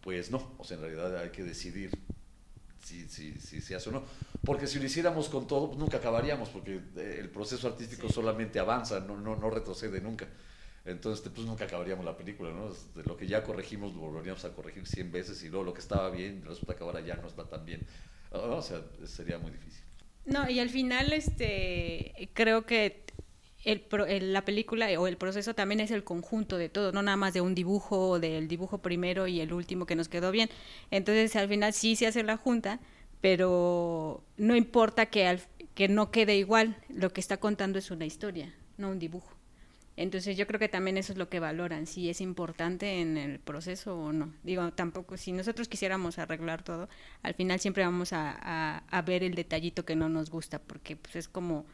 [0.00, 0.54] pues no.
[0.58, 1.90] O sea, en realidad hay que decidir
[2.82, 4.02] si, si, si se hace o no.
[4.44, 8.58] Porque si lo hiciéramos con todo, pues nunca acabaríamos, porque eh, el proceso artístico solamente
[8.58, 10.26] avanza, no, no, no retrocede nunca.
[10.84, 12.72] Entonces, pues nunca acabaríamos la película, ¿no?
[13.04, 16.10] Lo que ya corregimos, lo volveríamos a corregir 100 veces y luego lo que estaba
[16.10, 17.86] bien, resulta que ahora ya no está tan bien.
[18.32, 19.85] O sea, sería muy difícil.
[20.26, 23.04] No, y al final, este, creo que
[23.64, 27.32] el, la película o el proceso también es el conjunto de todo, no nada más
[27.34, 30.50] de un dibujo, del dibujo primero y el último que nos quedó bien.
[30.90, 32.80] Entonces, al final sí se hace la junta,
[33.20, 35.40] pero no importa que, al,
[35.74, 39.35] que no quede igual, lo que está contando es una historia, no un dibujo.
[39.96, 43.38] Entonces yo creo que también eso es lo que valoran, si es importante en el
[43.38, 44.30] proceso o no.
[44.42, 46.90] Digo, tampoco, si nosotros quisiéramos arreglar todo,
[47.22, 51.16] al final siempre vamos a, a, ver el detallito que no nos gusta, porque pues
[51.16, 51.64] es como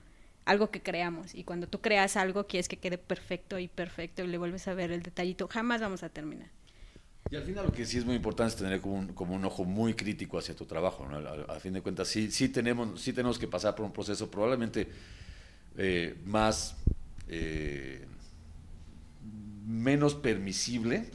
[0.45, 1.35] algo que creamos.
[1.35, 4.75] Y cuando tú creas algo, quieres que quede perfecto y perfecto y le vuelves a
[4.75, 6.49] ver el detallito, jamás vamos a terminar.
[7.29, 9.45] Y al final lo que sí es muy importante es tener como un, como un
[9.45, 11.09] ojo muy crítico hacia tu trabajo.
[11.09, 11.17] ¿no?
[11.49, 14.87] A, fin de cuentas, sí, sí, tenemos, sí tenemos que pasar por un proceso probablemente
[15.77, 16.77] eh, más...
[17.27, 18.07] Eh,
[19.73, 21.11] menos permisible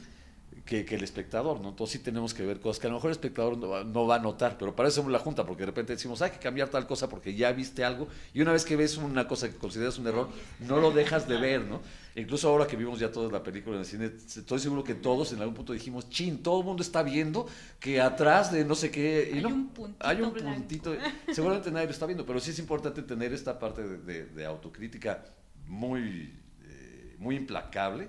[0.68, 1.70] que, el espectador, ¿no?
[1.70, 4.18] Entonces sí tenemos que ver cosas que a lo mejor el espectador no, va a
[4.18, 6.86] notar, pero para eso es la junta, porque de repente decimos, hay que cambiar tal
[6.86, 10.06] cosa porque ya viste algo, y una vez que ves una cosa que consideras un
[10.06, 10.28] error,
[10.60, 11.80] no lo dejas de ver, ¿no?
[12.16, 15.32] Incluso ahora que vimos ya toda la película en el cine, estoy seguro que todos
[15.32, 17.46] en algún punto dijimos, chin, todo el mundo está viendo
[17.80, 20.94] que atrás de no sé qué, y hay no, un puntito hay un puntito,
[21.32, 25.24] seguramente nadie lo está viendo, pero sí es importante tener esta parte de, autocrítica
[25.66, 28.08] muy, eh, muy implacable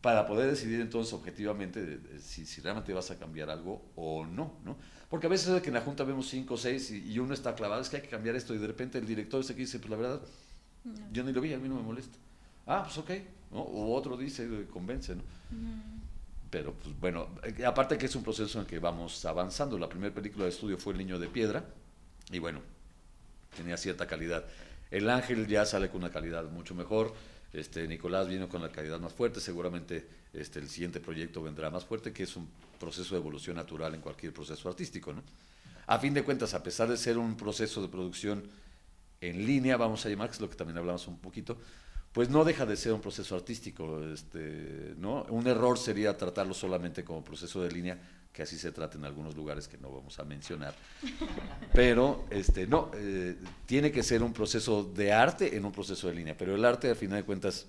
[0.00, 4.76] para poder decidir entonces objetivamente si, si, realmente vas a cambiar algo o no, ¿no?
[5.10, 7.54] Porque a veces es que en la Junta vemos cinco o seis y, uno está
[7.54, 9.78] clavado, es que hay que cambiar esto y de repente el director ese que dice,
[9.78, 10.20] pues la verdad,
[11.12, 12.16] yo ni lo vi, a mí no me molesta.
[12.66, 13.10] Ah, pues ok,
[13.50, 13.58] ¿no?
[13.58, 15.22] O otro dice, convence, ¿no?
[16.48, 19.78] Pero pues bueno, eh, aparte que es un proceso en el que vamos avanzando.
[19.78, 21.64] La primera película de estudio fue El Niño de Piedra
[22.30, 22.60] y bueno,
[23.56, 24.44] tenía cierta calidad.
[24.90, 27.14] El Ángel ya sale con una calidad mucho mejor
[27.52, 31.84] este, Nicolás vino con la calidad más fuerte, seguramente este, el siguiente proyecto vendrá más
[31.84, 35.12] fuerte, que es un proceso de evolución natural en cualquier proceso artístico.
[35.12, 35.22] ¿no?
[35.86, 38.44] A fin de cuentas, a pesar de ser un proceso de producción
[39.20, 41.58] en línea, vamos a llamar, que es lo que también hablamos un poquito,
[42.12, 44.02] pues no deja de ser un proceso artístico.
[44.04, 45.24] Este, ¿no?
[45.24, 47.98] Un error sería tratarlo solamente como proceso de línea,
[48.32, 50.74] que así se trata en algunos lugares que no vamos a mencionar.
[51.72, 56.14] Pero este, no, eh, tiene que ser un proceso de arte en un proceso de
[56.14, 56.36] línea.
[56.36, 57.66] Pero el arte, al final de cuentas,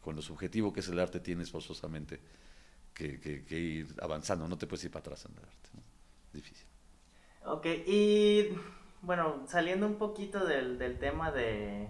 [0.00, 2.20] con lo subjetivo que es el arte, tienes forzosamente
[2.94, 4.48] que, ir avanzando.
[4.48, 5.68] No te puedes ir para atrás en el arte.
[6.32, 6.66] Difícil.
[7.44, 8.48] Ok, y
[9.02, 11.86] bueno, saliendo un poquito del, del tema de,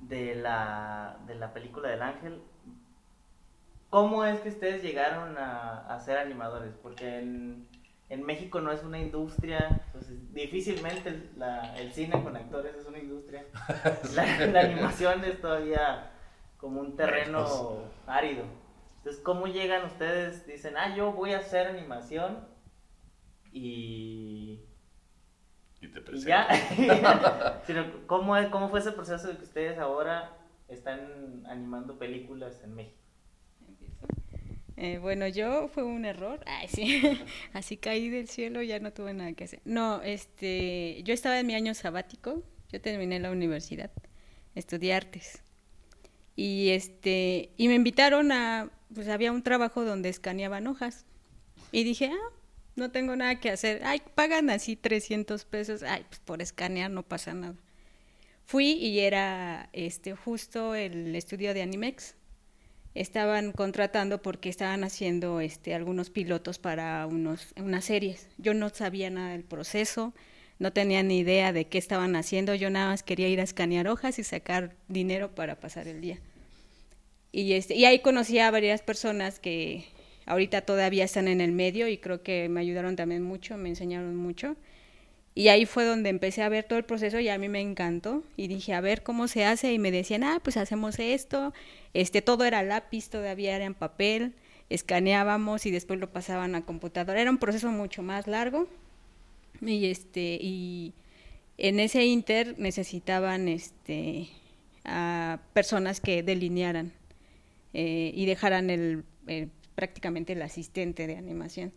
[0.00, 2.42] de, la, de la película del ángel,
[3.92, 6.74] ¿cómo es que ustedes llegaron a, ser animadores?
[6.82, 7.68] Porque en,
[8.24, 11.10] México no es una industria, pues, difícilmente
[11.76, 13.44] el, cine con actores es una industria.
[14.14, 16.10] La, animación es todavía
[16.56, 17.44] como un terreno
[18.06, 18.44] árido.
[18.96, 20.46] Entonces, ¿cómo llegan ustedes?
[20.46, 22.48] Dicen, ah, yo voy a hacer animación
[23.52, 24.64] y...
[25.82, 26.28] Y te presento.
[26.28, 27.60] ya.
[28.06, 33.01] ¿cómo, ¿Cómo fue ese proceso de que ustedes ahora están animando películas en México?
[34.82, 36.40] Eh, bueno, yo fue un error.
[36.46, 37.00] Ay, sí.
[37.52, 39.60] Así caí del cielo, ya no tuve nada que hacer.
[39.64, 42.42] No, este, yo estaba en mi año sabático.
[42.72, 43.92] Yo terminé la universidad,
[44.56, 45.40] estudié artes.
[46.34, 51.06] Y este, y me invitaron a, pues había un trabajo donde escaneaban hojas.
[51.70, 52.34] Y dije, ah,
[52.74, 53.82] no tengo nada que hacer.
[53.84, 55.84] Ay, pagan así 300 pesos.
[55.84, 57.54] Ay, pues por escanear no pasa nada.
[58.46, 62.16] Fui y era este justo el estudio de Animex
[62.94, 68.28] estaban contratando porque estaban haciendo este, algunos pilotos para unos, unas series.
[68.38, 70.12] Yo no sabía nada del proceso,
[70.58, 73.88] no tenía ni idea de qué estaban haciendo, yo nada más quería ir a escanear
[73.88, 76.18] hojas y sacar dinero para pasar el día.
[77.32, 79.86] Y, este, y ahí conocí a varias personas que
[80.26, 84.14] ahorita todavía están en el medio y creo que me ayudaron también mucho, me enseñaron
[84.14, 84.56] mucho.
[85.34, 88.22] Y ahí fue donde empecé a ver todo el proceso y a mí me encantó.
[88.36, 89.72] Y dije, a ver cómo se hace.
[89.72, 91.54] Y me decían, ah, pues hacemos esto.
[91.94, 94.34] Este, todo era lápiz, todavía era en papel.
[94.68, 97.20] Escaneábamos y después lo pasaban a computadora.
[97.20, 98.68] Era un proceso mucho más largo.
[99.60, 100.92] Y este, y
[101.56, 104.28] en ese inter necesitaban este
[104.84, 106.92] a personas que delinearan
[107.72, 109.04] eh, y dejaran el,
[109.74, 111.72] prácticamente el asistente de animación.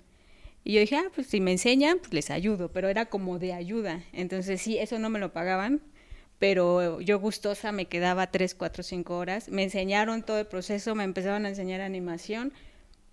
[0.66, 3.54] Y yo dije, ah, pues si me enseñan, pues les ayudo, pero era como de
[3.54, 4.04] ayuda.
[4.14, 5.80] Entonces sí, eso no me lo pagaban,
[6.40, 9.50] pero yo gustosa me quedaba tres, cuatro, cinco horas.
[9.50, 12.52] Me enseñaron todo el proceso, me empezaron a enseñar animación,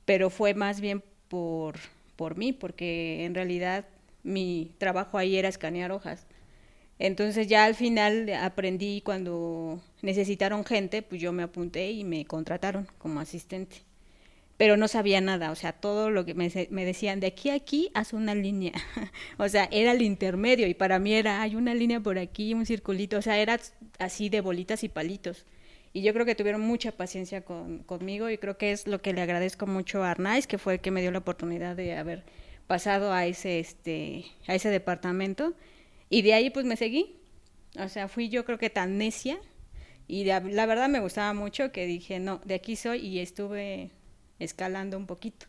[0.07, 1.77] pero fue más bien por,
[2.17, 3.85] por mí, porque en realidad
[4.23, 6.27] mi trabajo ahí era escanear hojas.
[6.99, 12.89] Entonces ya al final aprendí cuando necesitaron gente, pues yo me apunté y me contrataron
[12.99, 13.83] como asistente
[14.63, 16.49] pero no sabía nada, o sea, todo lo que me,
[16.85, 18.71] decían, de aquí a aquí, haz una línea,
[19.37, 22.65] o sea, era el intermedio y para mí era, hay una línea por aquí, un
[22.65, 23.59] circulito, o sea, era
[23.99, 25.47] así de bolitas y palitos.
[25.93, 29.13] Y yo creo que tuvieron mucha paciencia con, conmigo y creo que es lo que
[29.13, 32.23] le agradezco mucho a Arnaiz, que fue el que me dio la oportunidad de haber
[32.69, 35.55] pasado a ese, este, a ese departamento.
[36.09, 37.17] Y de ahí pues me seguí.
[37.81, 39.41] O sea, fui yo creo que tan necia
[40.07, 43.91] y la verdad me gustaba mucho que dije, no, de aquí soy y estuve
[44.43, 45.47] escalando un poquito.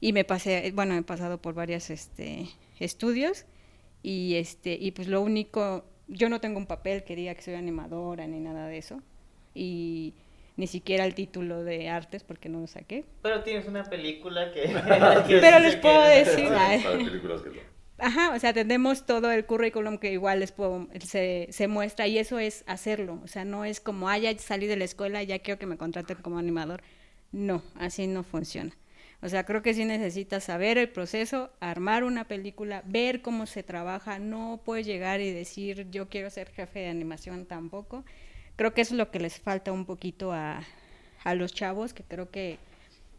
[0.00, 3.46] Y me pasé, bueno, he pasado por varios este, estudios
[4.02, 7.54] y, este, y pues lo único, yo no tengo un papel que diga que soy
[7.54, 9.00] animadora ni nada de eso.
[9.54, 10.14] Y
[10.56, 13.04] ni siquiera el título de artes porque no lo saqué.
[13.22, 14.62] Pero tienes una película que...
[15.40, 16.50] Pero les puedo decir...
[17.96, 22.18] Ajá, o sea, tenemos todo el currículum que igual les puedo, se, se muestra y
[22.18, 23.20] eso es hacerlo.
[23.22, 25.78] O sea, no es como, ah, ya salí de la escuela, ya quiero que me
[25.78, 26.82] contraten como animador.
[27.34, 28.76] No, así no funciona.
[29.20, 33.64] O sea, creo que sí necesitas saber el proceso, armar una película, ver cómo se
[33.64, 34.20] trabaja.
[34.20, 38.04] No puedes llegar y decir, yo quiero ser jefe de animación tampoco.
[38.54, 40.62] Creo que eso es lo que les falta un poquito a,
[41.24, 42.60] a los chavos, que creo que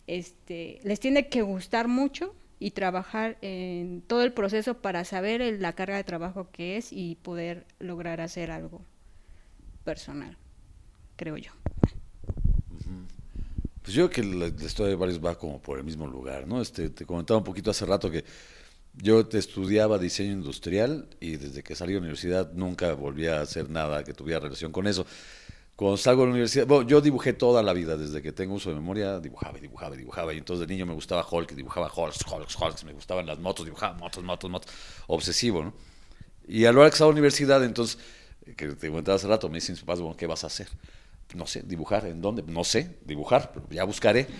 [0.07, 5.73] este, les tiene que gustar mucho y trabajar en todo el proceso para saber la
[5.73, 8.81] carga de trabajo que es y poder lograr hacer algo
[9.83, 10.37] personal,
[11.17, 11.51] creo yo.
[13.85, 16.59] Pues yo creo que la, historia de varios va como por el mismo lugar, ¿no?
[16.59, 18.25] Este, te comentaba un poquito hace rato que
[18.95, 23.41] yo te estudiaba diseño industrial y desde que salí de la universidad nunca volví a
[23.41, 25.05] hacer nada que tuviera relación con eso.
[25.75, 28.69] Cuando salgo de la universidad, bueno, yo dibujé toda la vida, desde que tengo uso
[28.69, 30.33] de memoria, dibujaba y dibujaba y dibujaba.
[30.33, 33.65] Y entonces de niño me gustaba Hulk, dibujaba Hulk, Hulk, Hulk, me gustaban las motos,
[33.65, 34.73] dibujaba motos, motos, motos,
[35.05, 35.73] obsesivo, ¿no?
[36.47, 37.99] Y a la hora que estaba en la universidad, entonces,
[38.57, 40.69] que te comentaba hace rato, me dicen mis papás, bueno, ¿qué vas a hacer?
[41.33, 42.43] No sé, dibujar, ¿en dónde?
[42.43, 44.27] No sé, dibujar, pero ya buscaré.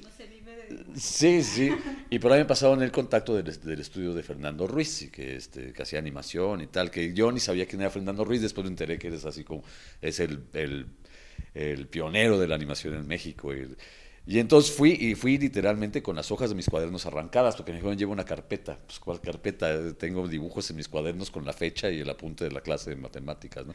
[0.00, 1.70] No se vive de Sí, sí.
[2.10, 5.82] Y por ahí me pasaron el contacto del, estudio de Fernando Ruiz, que, este, que
[5.82, 8.98] hacía animación y tal, que yo ni sabía quién era Fernando Ruiz, después me enteré
[8.98, 9.62] que eres así como,
[10.00, 13.52] es el, el, pionero de la animación en México.
[13.54, 17.78] Y, entonces fui y fui literalmente con las hojas de mis cuadernos arrancadas, porque me
[17.78, 18.78] dijeron, llevo una carpeta.
[18.86, 19.92] Pues, ¿cuál carpeta?
[19.94, 22.96] Tengo dibujos en mis cuadernos con la fecha y el apunte de la clase de
[22.96, 23.74] matemáticas, ¿no?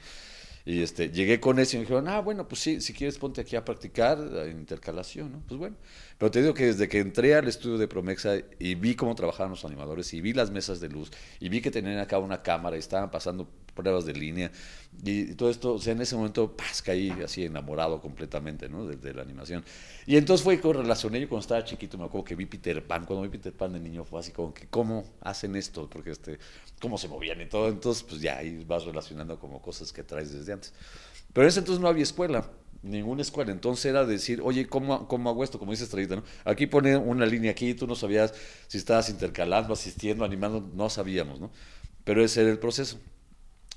[0.69, 3.41] Y este, llegué con eso y me dijeron, ah, bueno, pues sí, si quieres ponte
[3.41, 5.43] aquí a practicar en intercalación, ¿no?
[5.47, 5.75] Pues bueno.
[6.19, 9.49] Pero te digo que desde que entré al estudio de Promexa y vi cómo trabajaban
[9.49, 12.75] los animadores y vi las mesas de luz y vi que tenían acá una cámara
[12.75, 13.49] y estaban pasando
[13.81, 14.51] pruebas de línea
[15.03, 16.81] y, todo esto, o sea, en ese momento, ¡paz!
[16.81, 18.85] caí así enamorado completamente, ¿no?
[18.85, 19.63] De, la animación.
[20.05, 23.05] Y entonces fue con relacioné yo cuando estaba chiquito, me acuerdo que vi Peter Pan,
[23.05, 25.89] cuando vi Peter Pan de niño fue así como que, ¿cómo hacen esto?
[25.89, 26.37] Porque, este,
[26.81, 27.69] ¿cómo se movían y todo?
[27.69, 30.73] Entonces, pues ya ahí vas relacionando como cosas que traes desde antes.
[31.31, 32.49] Pero en ese entonces no había escuela
[32.81, 33.51] ninguna escuela.
[33.51, 35.59] Entonces era decir, oye, ¿cómo, cómo hago esto?
[35.59, 36.23] Como dice Estrellita, ¿no?
[36.45, 38.33] Aquí pone una línea aquí, tú no sabías
[38.67, 41.51] si estabas intercalando, asistiendo, animando, no sabíamos, ¿no?
[42.03, 42.99] Pero ese era el proceso.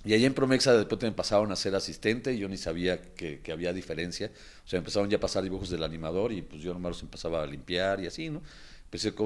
[0.04, 3.40] Y ahí en Promexa después me pasaron a ser asistente y yo ni sabía que,
[3.40, 4.32] que, había diferencia.
[4.64, 7.42] O sea, empezaron ya a pasar dibujos del animador y pues yo nomás los empezaba
[7.42, 8.42] a limpiar y así, ¿no?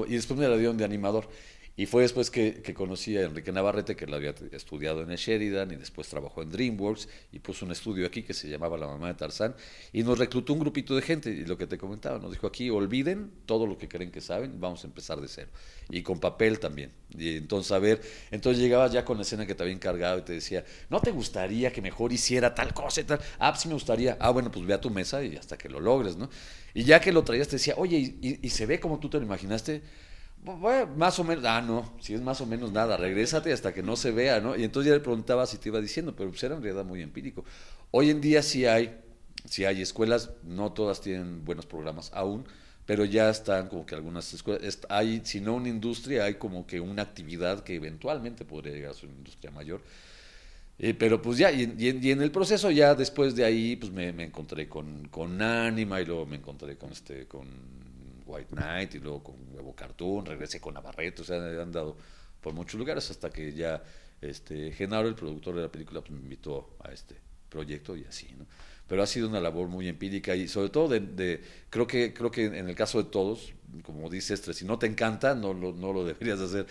[0.07, 1.27] y después me la dieron de animador.
[1.79, 5.75] Y fue después que, conocí a Enrique Navarrete, que lo había estudiado en Sheridan y
[5.75, 9.13] después trabajó en DreamWorks y puso un estudio aquí que se llamaba La Mamá de
[9.13, 9.55] Tarzán
[9.93, 12.71] y nos reclutó un grupito de gente y lo que te comentaba, nos dijo aquí,
[12.71, 15.49] olviden todo lo que creen que saben, vamos a empezar de cero.
[15.91, 16.91] Y con papel también.
[17.15, 20.23] Y entonces, a ver, entonces llegabas ya con la escena que te había encargado y
[20.23, 23.19] te decía, ¿no te gustaría que mejor hiciera tal cosa y tal?
[23.37, 24.17] Ah, pues sí me gustaría.
[24.19, 26.27] Ah, bueno, pues ve a tu mesa y hasta que lo logres, ¿no?
[26.73, 29.19] Y ya que lo traías te decía, oye, ¿y, y se ve como tú te
[29.19, 29.83] lo imaginaste?
[30.55, 33.83] Bueno, más o menos, ah, no, si es más o menos nada, regrésate hasta que
[33.83, 34.55] no se vea, ¿no?
[34.55, 37.01] Y entonces ya le preguntaba si te iba diciendo, pero pues era en realidad muy
[37.01, 37.43] empírico.
[37.91, 38.97] Hoy en día sí hay,
[39.45, 42.45] sí hay escuelas, no todas tienen buenos programas aún,
[42.85, 46.79] pero ya están como que algunas escuelas, hay, si no una industria, hay como que
[46.79, 49.81] una actividad que eventualmente podría llegar a ser una industria mayor.
[50.79, 54.23] Eh, pero pues ya, y, en el proceso ya después de ahí, pues me, me
[54.23, 57.47] encontré con, con Anima y luego me encontré con este, con
[58.27, 61.97] White Knight y luego con Huevo Cartoon, regresé con Navarrete, o sea, han andado
[62.41, 63.83] por muchos lugares hasta que ya
[64.21, 67.15] este Genaro, el productor de la película, pues, me invitó a este
[67.49, 68.45] proyecto y así, ¿no?
[68.87, 72.45] Pero ha sido una labor muy empírica y sobre todo de, creo que creo que
[72.45, 75.91] en el caso de todos, como dice Estre, si no te encanta, no lo, no
[75.91, 76.67] lo deberías hacer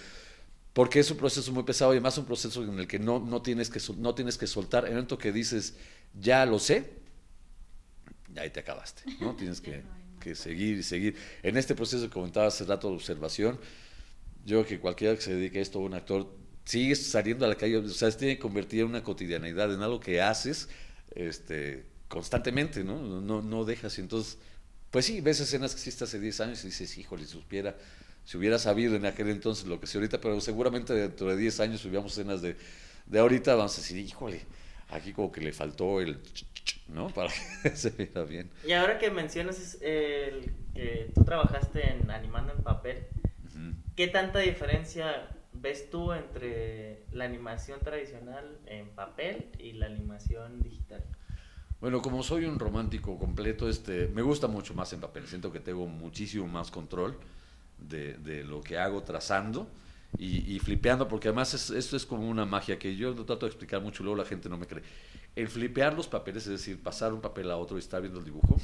[0.77, 3.41] porque es un proceso muy pesado y además un proceso en el que no, no,
[3.41, 4.85] tienes, que, no tienes que soltar.
[4.85, 5.75] En el momento que dices,
[6.13, 6.93] ya lo sé,
[8.37, 9.35] ahí te acabaste, ¿no?
[9.35, 9.83] Tienes que
[10.17, 11.17] que seguir y seguir.
[11.43, 13.59] En este proceso que comentaba hace rato de observación,
[14.45, 16.33] yo creo que cualquiera que se dedique a esto, un actor,
[16.65, 19.83] sigue saliendo a la calle, o sea, se tiene que convertir en una cotidianidad, en
[19.83, 20.69] algo que haces
[21.15, 23.01] este, constantemente, ¿no?
[23.21, 23.99] No, no dejas.
[23.99, 24.39] Entonces,
[24.91, 27.77] pues sí, ves escenas que hiciste hace 10 años y dices, híjole, si supiera,
[28.25, 31.61] si hubiera sabido en aquel entonces lo que sé ahorita, pero seguramente dentro de 10
[31.61, 32.57] años subíamos escenas de,
[33.07, 34.43] de ahorita, vamos a decir, híjole,
[34.91, 36.19] aquí como que le faltó el
[36.89, 37.09] ¿no?
[37.15, 37.31] Para
[37.63, 38.51] que se vea bien.
[38.67, 43.07] Y ahora que mencionas el, que tú trabajaste en animando en papel,
[43.95, 51.03] ¿qué tanta diferencia ves tú entre la animación tradicional en papel y la animación digital?
[51.81, 55.27] Bueno, como soy un romántico completo, este, me gusta mucho más en papel.
[55.27, 57.19] Siento que tengo muchísimo más control
[57.79, 59.69] de, de lo que hago trazando
[60.19, 63.81] y, y flipeando, porque además esto es como una magia que yo trato de explicar
[63.81, 64.83] mucho, luego la gente no me cree
[65.37, 68.25] el flipear los papeles, es decir, pasar un papel a otro y estar viendo el
[68.25, 68.57] dibujo,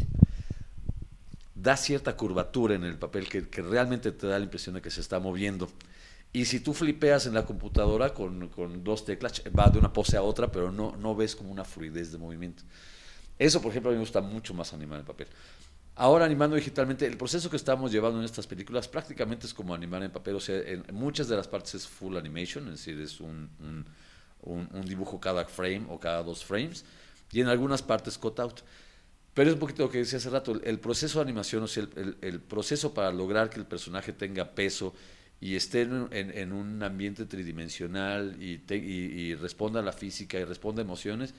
[1.55, 5.03] da cierta curvatura en el papel que, realmente te da la impresión de que se
[5.03, 5.69] está moviendo.
[6.33, 8.51] Y si tú flipeas en la computadora con,
[8.83, 12.11] dos teclas, va de una pose a otra, pero no, no ves como una fluidez
[12.11, 12.63] de movimiento.
[13.39, 15.29] Eso, por ejemplo, a mí me gusta mucho más animar el papel.
[16.03, 20.03] Ahora animando digitalmente, el proceso que estamos llevando en estas películas prácticamente es como animar
[20.03, 23.21] en papel, o sea, en muchas de las partes es full animation, es decir, es
[23.21, 23.49] un
[24.43, 26.85] un, dibujo cada frame o cada dos frames,
[27.31, 28.61] y en algunas partes cut out.
[29.35, 31.87] Pero es un poquito lo que decía hace rato, el, proceso de animación, o sea,
[32.21, 34.95] el, proceso para lograr que el personaje tenga peso
[35.41, 40.85] y esté en, un ambiente tridimensional y, y, responda a la física y responda a
[40.85, 41.35] emociones,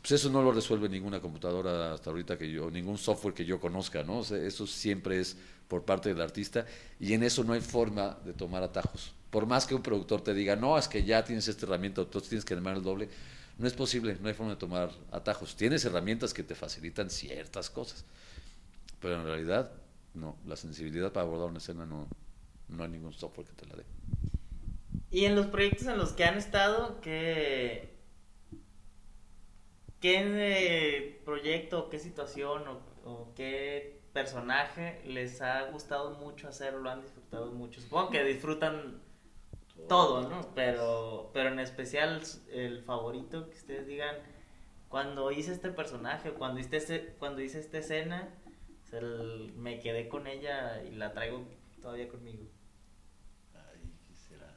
[0.00, 3.60] pues eso no lo resuelve ninguna computadora hasta ahorita que yo, ningún software que yo
[3.60, 4.20] conozca, ¿no?
[4.20, 6.66] eso siempre es por parte del artista
[6.98, 10.34] y en eso no hay forma de tomar atajos por más que un productor te
[10.34, 13.08] diga, no, es que ya tienes esta herramienta, entonces tienes que animar el doble,
[13.58, 15.56] no es posible, no hay forma de tomar atajos.
[15.56, 18.04] Tienes herramientas que te facilitan ciertas cosas,
[19.00, 19.70] pero en realidad
[20.14, 22.08] no, la sensibilidad para abordar una escena no,
[22.68, 23.84] no hay ningún software que te la dé.
[25.10, 27.97] Y en los proyectos en los que han estado, ¿qué,
[30.00, 32.64] qué eh, proyecto, qué situación
[33.04, 37.80] o qué personaje les ha gustado mucho hacerlo, lo han disfrutado mucho?
[37.80, 39.00] Supongo que disfrutan
[39.88, 40.40] todo, ¿no?
[40.54, 44.16] Pero, pero en especial el favorito que ustedes digan,
[44.88, 48.34] cuando hice este personaje, cuando hice, este, cuando hice esta escena,
[49.56, 51.46] me quedé con ella y la traigo
[51.80, 52.44] todavía conmigo.
[53.54, 54.56] Ay, ¿qué será?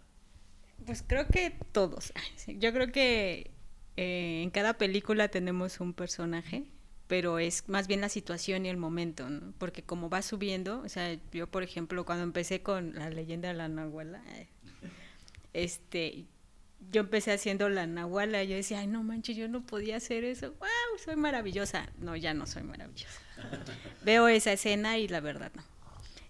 [0.85, 2.13] Pues creo que todos.
[2.47, 3.51] Yo creo que
[3.97, 6.65] eh, en cada película tenemos un personaje,
[7.07, 9.53] pero es más bien la situación y el momento, ¿no?
[9.57, 13.55] Porque como va subiendo, o sea, yo por ejemplo cuando empecé con la leyenda de
[13.55, 14.23] la Nahuala,
[15.53, 16.25] este,
[16.89, 20.51] yo empecé haciendo la nahuala, yo decía, ay, no manches, yo no podía hacer eso,
[20.51, 21.89] wow, soy maravillosa.
[21.99, 23.19] No, ya no soy maravillosa.
[24.03, 25.63] Veo esa escena y la verdad no.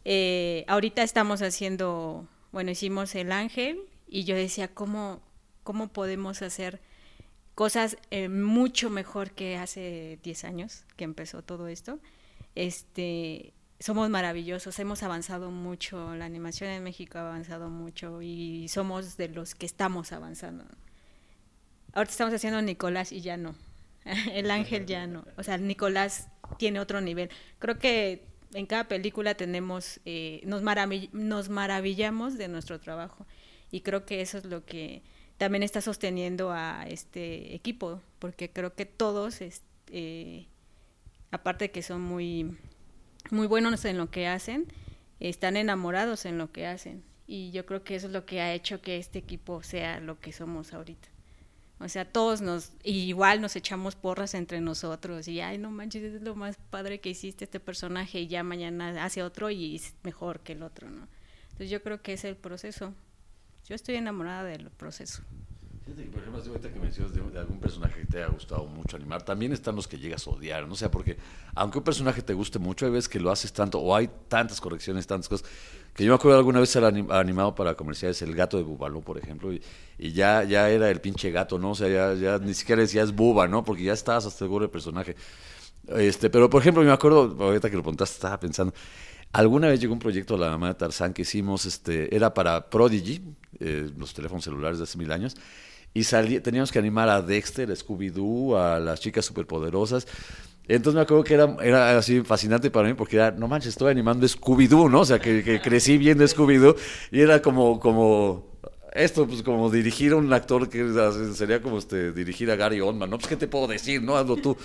[0.03, 5.21] Eh, ahorita estamos haciendo, bueno, hicimos El Ángel y yo decía, ¿cómo,
[5.63, 6.81] cómo podemos hacer
[7.55, 11.99] cosas eh, mucho mejor que hace 10 años que empezó todo esto?
[12.55, 19.17] Este, somos maravillosos, hemos avanzado mucho, la animación en México ha avanzado mucho y somos
[19.17, 20.65] de los que estamos avanzando.
[21.93, 23.55] Ahorita estamos haciendo Nicolás y ya no.
[24.33, 25.25] El ángel ya no.
[25.37, 27.29] O sea, Nicolás tiene otro nivel.
[27.59, 30.61] Creo que en cada película tenemos, eh, nos,
[31.13, 33.25] nos maravillamos de nuestro trabajo
[33.71, 35.01] y creo que eso es lo que
[35.41, 40.45] también está sosteniendo a este equipo, porque creo que todos, eh,
[41.31, 42.55] aparte de que son muy,
[43.31, 44.67] muy buenos en lo que hacen,
[45.19, 48.53] están enamorados en lo que hacen y yo creo que eso es lo que ha
[48.53, 51.07] hecho que este equipo sea lo que somos ahorita.
[51.79, 56.21] O sea, todos nos, igual nos echamos porras entre nosotros y, ay, no manches, es
[56.21, 60.41] lo más padre que hiciste este personaje y ya mañana hace otro y es mejor
[60.41, 61.07] que el otro, ¿no?
[61.45, 62.93] Entonces yo creo que es el proceso.
[63.71, 65.21] Yo estoy enamorada del proceso.
[65.85, 68.97] Fíjate que, por ejemplo, ahorita que mencionas de, algún personaje que te haya gustado mucho
[68.97, 70.73] animar, también están los que llegas a odiar, ¿no?
[70.73, 71.15] O sea, porque
[71.55, 74.59] aunque un personaje te guste mucho, hay veces que lo haces tanto, o hay tantas
[74.59, 75.49] correcciones, tantas cosas,
[75.93, 79.17] que yo me acuerdo alguna vez ser animado para comerciales El Gato de Bubaló, por
[79.17, 79.61] ejemplo, y,
[80.11, 81.71] ya, ya era el pinche gato, ¿no?
[81.71, 83.63] O sea, ya, ya ni siquiera decías buba, ¿no?
[83.63, 85.15] Porque ya estabas hasta el gorro del personaje.
[85.87, 88.73] Este, pero, por ejemplo, me acuerdo, ahorita que lo preguntaste, estaba pensando,
[89.33, 92.69] alguna vez llegó un proyecto a la mamá de Tarzán que hicimos, este, era para
[92.69, 93.21] Prodigy,
[93.59, 95.35] eh, los teléfonos celulares de hace mil años,
[95.93, 96.03] y
[96.39, 100.07] teníamos que animar a Dexter, a Scooby-Doo, a las chicas superpoderosas.
[100.67, 103.91] Entonces me acuerdo que era, era así fascinante para mí porque era, no manches, estoy
[103.91, 105.01] animando Scooby-Doo, ¿no?
[105.01, 106.75] O sea, que, crecí viendo Scooby-Doo
[107.11, 108.57] y era como, como,
[108.93, 110.85] esto, pues como dirigir a un actor que
[111.33, 113.17] sería como este, dirigir a Gary Oldman, ¿no?
[113.17, 114.01] Pues, ¿qué te puedo decir?
[114.01, 114.55] No, hazlo tú.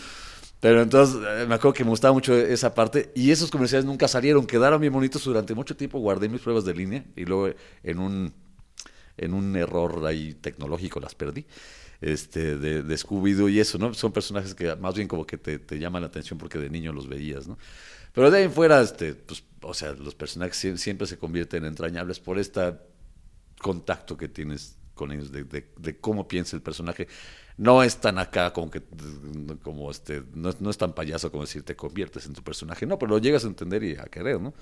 [0.60, 4.08] Pero entonces eh, me acuerdo que me gustaba mucho esa parte y esos comerciales nunca
[4.08, 7.98] salieron, quedaron bien bonitos durante mucho tiempo, guardé mis pruebas de línea y luego en
[7.98, 8.32] un,
[9.16, 11.46] en un error ahí tecnológico las perdí
[12.00, 13.94] este, de, de Scooby-Doo y eso, ¿no?
[13.94, 16.92] Son personajes que más bien como que te, te, llaman la atención porque de niño
[16.92, 17.58] los veías, ¿no?
[18.12, 21.68] Pero de ahí en fuera, este, pues, o sea, los personajes siempre se convierten en
[21.68, 22.74] entrañables por este
[23.58, 27.08] contacto que tienes con ellos, de, de, cómo piensa el personaje.
[27.58, 28.82] No es tan acá como que,
[29.62, 32.98] como este, no, no es tan payaso como decir te conviertes en tu personaje, no,
[32.98, 34.52] pero lo llegas a entender y a querer, ¿no?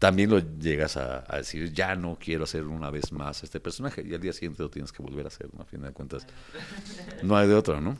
[0.00, 4.14] también lo llegas a, decir, ya no quiero hacer una vez más este personaje, y
[4.14, 5.60] al día siguiente lo tienes que volver a hacer, ¿no?
[5.60, 6.26] A fin de cuentas,
[7.22, 7.98] no hay de otra, ¿no?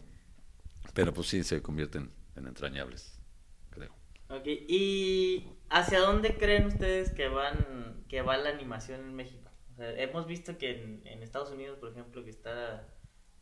[0.94, 3.20] Pero pues sí, se convierten en entrañables,
[3.68, 3.94] creo.
[4.30, 9.50] Ok, ¿y hacia dónde creen ustedes que van que va la animación en México?
[9.78, 12.86] hemos visto que en, Estados Unidos, por ejemplo, que está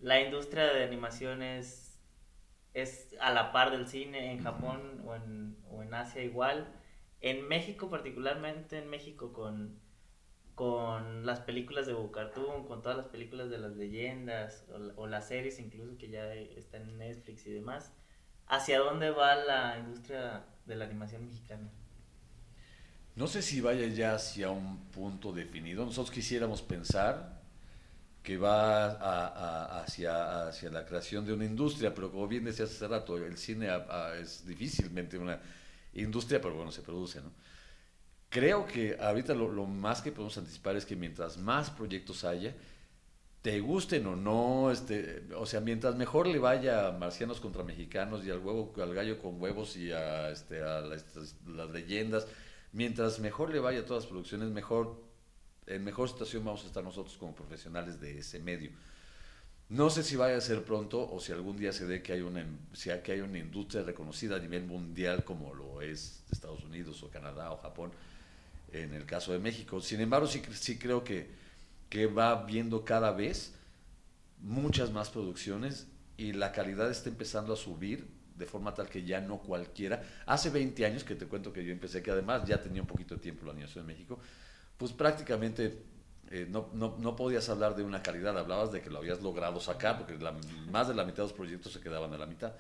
[0.00, 1.98] la industria de animación es,
[2.74, 6.72] es a la par del cine, en Japón o en, o en Asia igual
[7.20, 9.80] en México, particularmente en México, con,
[10.54, 14.64] con las películas de Cartoon, con todas las películas de las leyendas,
[14.96, 17.92] o, las series incluso que ya están en Netflix y demás,
[18.46, 21.70] ¿hacia dónde va la industria de la animación mexicana?
[23.16, 25.84] No sé si vaya ya hacia un punto definido.
[25.84, 27.37] Nosotros quisiéramos pensar
[28.28, 33.16] que va hacia, hacia la creación de una industria, pero como bien decías hace rato,
[33.16, 33.68] el cine
[34.20, 35.40] es difícilmente una
[35.94, 37.32] industria, pero bueno, se produce, ¿no?
[38.28, 42.54] Creo que ahorita lo, más que podemos anticipar es que mientras más proyectos haya,
[43.40, 48.26] te gusten o no, este, o sea, mientras mejor le vaya a Marcianos contra Mexicanos
[48.26, 51.02] y al huevo, al gallo con huevos y a, este, a las,
[51.72, 52.26] leyendas,
[52.72, 55.07] mientras mejor le vaya a todas las producciones, mejor,
[55.68, 58.70] en mejor situación vamos a estar nosotros como profesionales de ese medio.
[59.68, 62.22] No sé si vaya a ser pronto o si algún día se dé que hay
[62.22, 67.02] una, si que hay una industria reconocida a nivel mundial como lo es Estados Unidos
[67.02, 67.92] o Canadá o Japón,
[68.72, 69.80] en el caso de México.
[69.82, 71.28] Sin embargo, sí, sí creo que,
[71.90, 73.54] que va viendo cada vez
[74.40, 79.20] muchas más producciones y la calidad está empezando a subir de forma tal que ya
[79.20, 80.02] no cualquiera.
[80.24, 83.16] Hace 20 años que te cuento que yo empecé, que además ya tenía un poquito
[83.16, 84.18] de tiempo la animación en México,
[84.78, 85.82] pues prácticamente
[86.30, 89.60] eh, no, no, no, podías hablar de una calidad, hablabas de que lo habías logrado
[89.60, 90.18] sacar, porque
[90.70, 92.52] más de la mitad de los proyectos se quedaban a la mitad.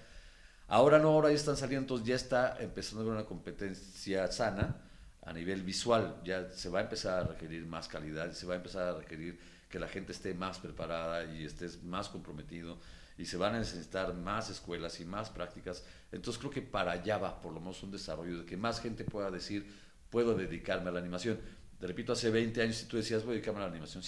[0.66, 4.76] Ahora no, ahora ya están saliendo, entonces ya está empezando a haber una competencia sana
[5.24, 8.56] a nivel visual, ya se va a empezar a requerir más calidad, se va a
[8.56, 9.38] empezar a requerir
[9.68, 12.78] que la gente esté más preparada y estés más comprometido
[13.18, 15.84] y se van a necesitar más escuelas y más prácticas.
[16.12, 19.04] Entonces creo que para allá va por lo menos un desarrollo de que más gente
[19.04, 19.70] pueda decir,
[20.08, 21.38] puedo dedicarme a la animación
[21.80, 24.02] te repito, hace 20 años si tú decías voy a dedicarme a la animación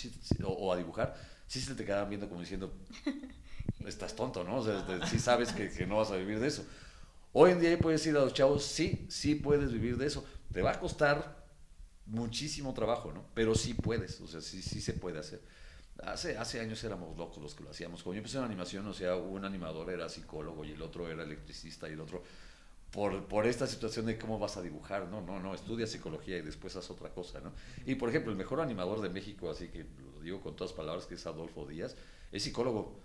[0.44, 1.16] o, a dibujar,
[1.46, 2.72] sí se te quedaban viendo como diciendo,
[3.86, 4.56] estás tonto, ¿no?
[4.56, 6.64] O sea, sí sabes que, que no vas a vivir de eso.
[7.32, 10.24] Hoy en día puedes ir a los chavos, sí, sí puedes vivir de eso.
[10.52, 11.40] Te va a costar
[12.06, 13.24] muchísimo trabajo, ¿no?
[13.34, 15.40] Pero sí puedes, o sea, sí, sí se puede hacer.
[16.02, 18.02] Hace, hace años éramos locos los que lo hacíamos.
[18.02, 21.22] Cuando yo empecé en animación, o sea, un animador era psicólogo y el otro era
[21.22, 22.22] electricista y el otro...
[22.90, 26.42] Por, por esta situación de cómo vas a dibujar, no, no, no, estudia psicología y
[26.42, 27.52] después haz otra cosa, ¿no?
[27.86, 31.06] Y por ejemplo, el mejor animador de México, así que lo digo con todas palabras,
[31.06, 31.96] que es Adolfo Díaz,
[32.32, 32.98] es psicólogo.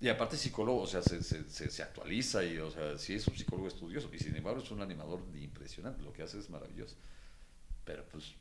[0.00, 3.36] Y aparte psicólogo, o sea, se, se, se, actualiza y, o sea, sí es un
[3.36, 4.10] psicólogo estudioso.
[4.12, 6.96] Y sin embargo es un animador impresionante, lo que hace es maravilloso.
[7.84, 8.34] Pero pues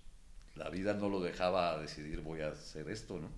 [0.55, 3.29] la vida no lo dejaba decidir voy a hacer esto, ¿no?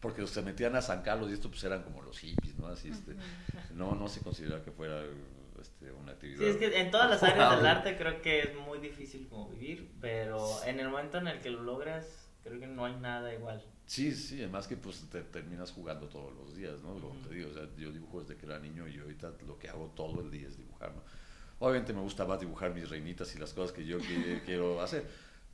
[0.00, 2.56] Porque los que se metían a San Carlos y esto pues eran como los hippies,
[2.58, 2.68] ¿no?
[2.68, 3.14] Así, este,
[3.74, 5.02] no, no se consideraba que fuera
[5.80, 6.38] este, una actividad.
[6.38, 9.48] Sí, es que en todas las áreas del arte creo que es muy difícil como
[9.48, 13.32] vivir, pero en el momento en el que lo logras, creo que no hay nada
[13.32, 13.64] igual.
[13.86, 16.94] Sí, sí, además que pues te terminas jugando todos los días, ¿no?
[16.94, 19.68] Como te digo, o sea, yo dibujo desde que era niño y ahorita lo que
[19.68, 21.02] hago todo el día es dibujar, ¿no?
[21.58, 23.98] Obviamente me gusta más dibujar mis reinitas y las cosas que yo
[24.46, 25.04] quiero hacer,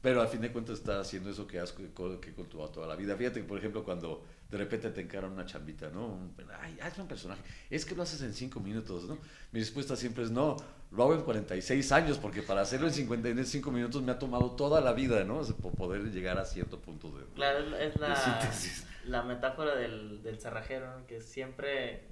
[0.07, 1.89] pero al fin de cuentas estás haciendo eso que has que
[2.33, 3.17] cultivado toda la vida.
[3.17, 6.31] Fíjate que, por ejemplo, cuando de repente te encaran una chambita, ¿no?
[6.61, 7.43] Ay, hazme un personaje.
[7.71, 9.19] Es que lo haces en cinco minutos, ¿no?
[9.51, 10.59] Mi respuesta siempre es no,
[10.93, 14.81] lo hago en 46 años, porque para hacerlo en 55 minutos me ha tomado toda
[14.81, 15.43] la vida, ¿no?
[15.61, 17.25] por poder llegar a cierto punto de.
[17.35, 18.49] Claro, es la,
[19.07, 22.07] la metáfora del, del cerrajero, que siempre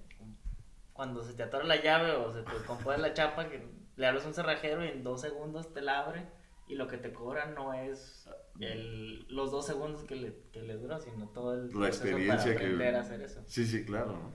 [0.93, 3.65] cuando se te atora la llave o se te compone la chapa, que
[3.95, 6.27] le hablas a un cerrajero y en dos segundos te la abre
[6.67, 8.29] y lo que te cobran no es
[8.61, 12.53] el, los dos segundos que le, que le dura, sino todo el la experiencia para
[12.53, 13.43] aprender a hacer eso.
[13.47, 14.13] Sí, sí, claro.
[14.13, 14.33] ¿no?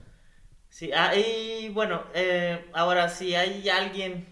[0.68, 4.26] Sí, ah, y bueno, eh, ahora si hay alguien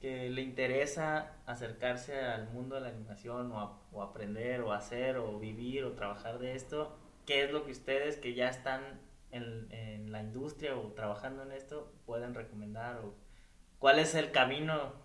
[0.00, 5.38] que le interesa acercarse al mundo de la animación o, o, aprender o hacer o
[5.38, 8.80] vivir o trabajar de esto, ¿qué es lo que ustedes que ya están
[9.30, 12.96] en, en la industria o trabajando en esto pueden recomendar?
[12.98, 13.14] O
[13.78, 15.03] ¿Cuál es el camino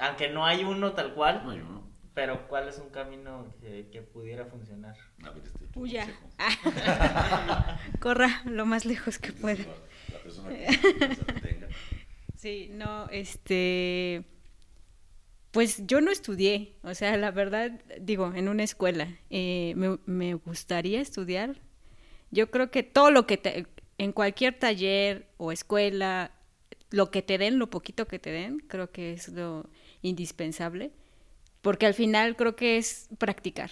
[0.00, 1.42] aunque no hay uno tal cual.
[1.44, 1.86] No hay uno.
[2.14, 4.96] Pero ¿cuál es un camino que, que pudiera funcionar?
[5.22, 6.08] A ver, este, Huya.
[8.00, 9.64] Corra lo más lejos que pueda.
[10.10, 11.68] La persona que se
[12.36, 14.24] Sí, no, este...
[15.50, 17.70] Pues yo no estudié, o sea, la verdad,
[18.00, 19.08] digo, en una escuela.
[19.28, 21.60] Eh, me, me, gustaría estudiar.
[22.30, 23.66] Yo creo que todo lo que te,
[23.98, 26.30] en cualquier taller o escuela,
[26.90, 29.68] lo que te den, lo poquito que te den, creo que es lo
[30.06, 30.92] indispensable,
[31.62, 33.70] porque al final creo que es practicar,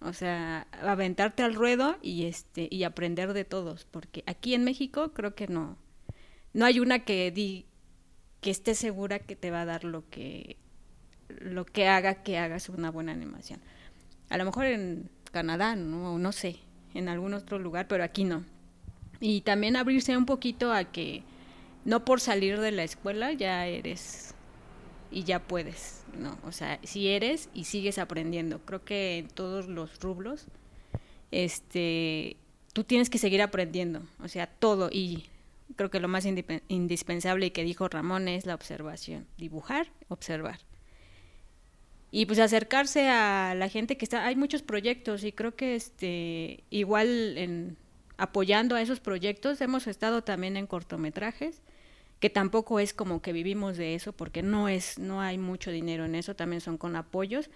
[0.00, 5.12] o sea, aventarte al ruedo y este y aprender de todos, porque aquí en México
[5.12, 5.76] creo que no
[6.52, 7.66] no hay una que di
[8.40, 10.56] que esté segura que te va a dar lo que
[11.28, 13.60] lo que haga que hagas una buena animación.
[14.30, 16.56] A lo mejor en Canadá, no, no sé,
[16.94, 18.44] en algún otro lugar, pero aquí no.
[19.20, 21.22] Y también abrirse un poquito a que
[21.84, 24.33] no por salir de la escuela ya eres
[25.10, 26.38] y ya puedes, ¿no?
[26.44, 28.60] O sea, si eres y sigues aprendiendo.
[28.60, 30.46] Creo que en todos los rublos,
[31.30, 32.36] este,
[32.72, 34.88] tú tienes que seguir aprendiendo, o sea, todo.
[34.92, 35.26] Y
[35.76, 39.26] creo que lo más indispensable y que dijo Ramón es la observación.
[39.38, 40.60] Dibujar, observar.
[42.10, 46.62] Y pues acercarse a la gente que está, hay muchos proyectos y creo que este,
[46.70, 47.76] igual en
[48.16, 51.60] apoyando a esos proyectos hemos estado también en cortometrajes
[52.20, 56.04] que tampoco es como que vivimos de eso, porque no es, no hay mucho dinero
[56.04, 57.50] en eso, también son con apoyos,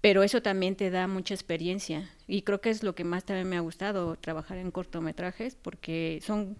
[0.00, 3.48] pero eso también te da mucha experiencia y creo que es lo que más también
[3.48, 6.58] me ha gustado trabajar en cortometrajes porque son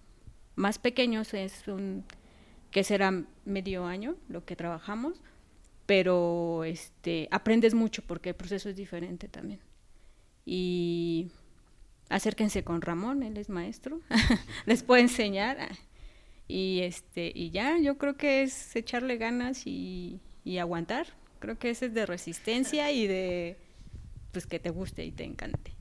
[0.55, 2.03] más pequeños, es un
[2.71, 5.21] que será medio año lo que trabajamos,
[5.85, 9.59] pero este aprendes mucho porque el proceso es diferente también.
[10.45, 11.31] Y
[12.09, 14.01] acérquense con Ramón, él es maestro,
[14.65, 15.57] les puede enseñar
[16.47, 20.21] y este y ya yo creo que es echarle ganas y,
[20.59, 21.07] aguantar
[21.39, 23.57] creo que ese es de resistencia y de
[24.31, 25.75] pues que te guste y te encante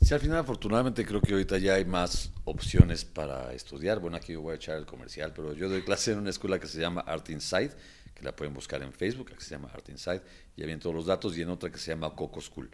[0.00, 4.00] Sí, al final afortunadamente creo que ahorita ya hay más opciones para estudiar.
[4.00, 6.66] Bueno, aquí voy a echar el comercial, pero yo doy clase en una escuela que
[6.66, 7.70] se llama Art Inside,
[8.14, 10.20] que la pueden buscar en Facebook, que se llama Art Inside,
[10.58, 12.70] ya vienen todos los datos, y en otra que se llama Coco School.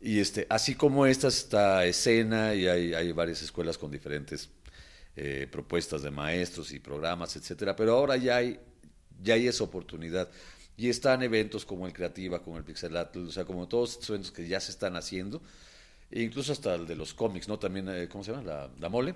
[0.00, 4.48] Y este, así como esta está escena y hay, hay varias escuelas con diferentes
[5.16, 8.60] eh, propuestas de maestros y programas, etcétera, pero ahora ya hay,
[9.22, 10.30] ya hay esa oportunidad.
[10.76, 14.30] Y están eventos como el Creativa, como el Pixelatl, o sea, como todos estos eventos
[14.30, 15.42] que ya se están haciendo,
[16.10, 17.58] e incluso hasta el de los cómics, ¿no?
[17.58, 18.70] También, eh, ¿cómo se llama?
[18.78, 19.14] La, mole.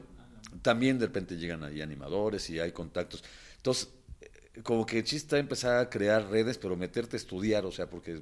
[0.63, 3.25] También de repente llegan ahí animadores y hay contactos.
[3.57, 3.89] Entonces,
[4.21, 7.89] eh, como que el chiste empezar a crear redes, pero meterte a estudiar, o sea,
[7.89, 8.21] porque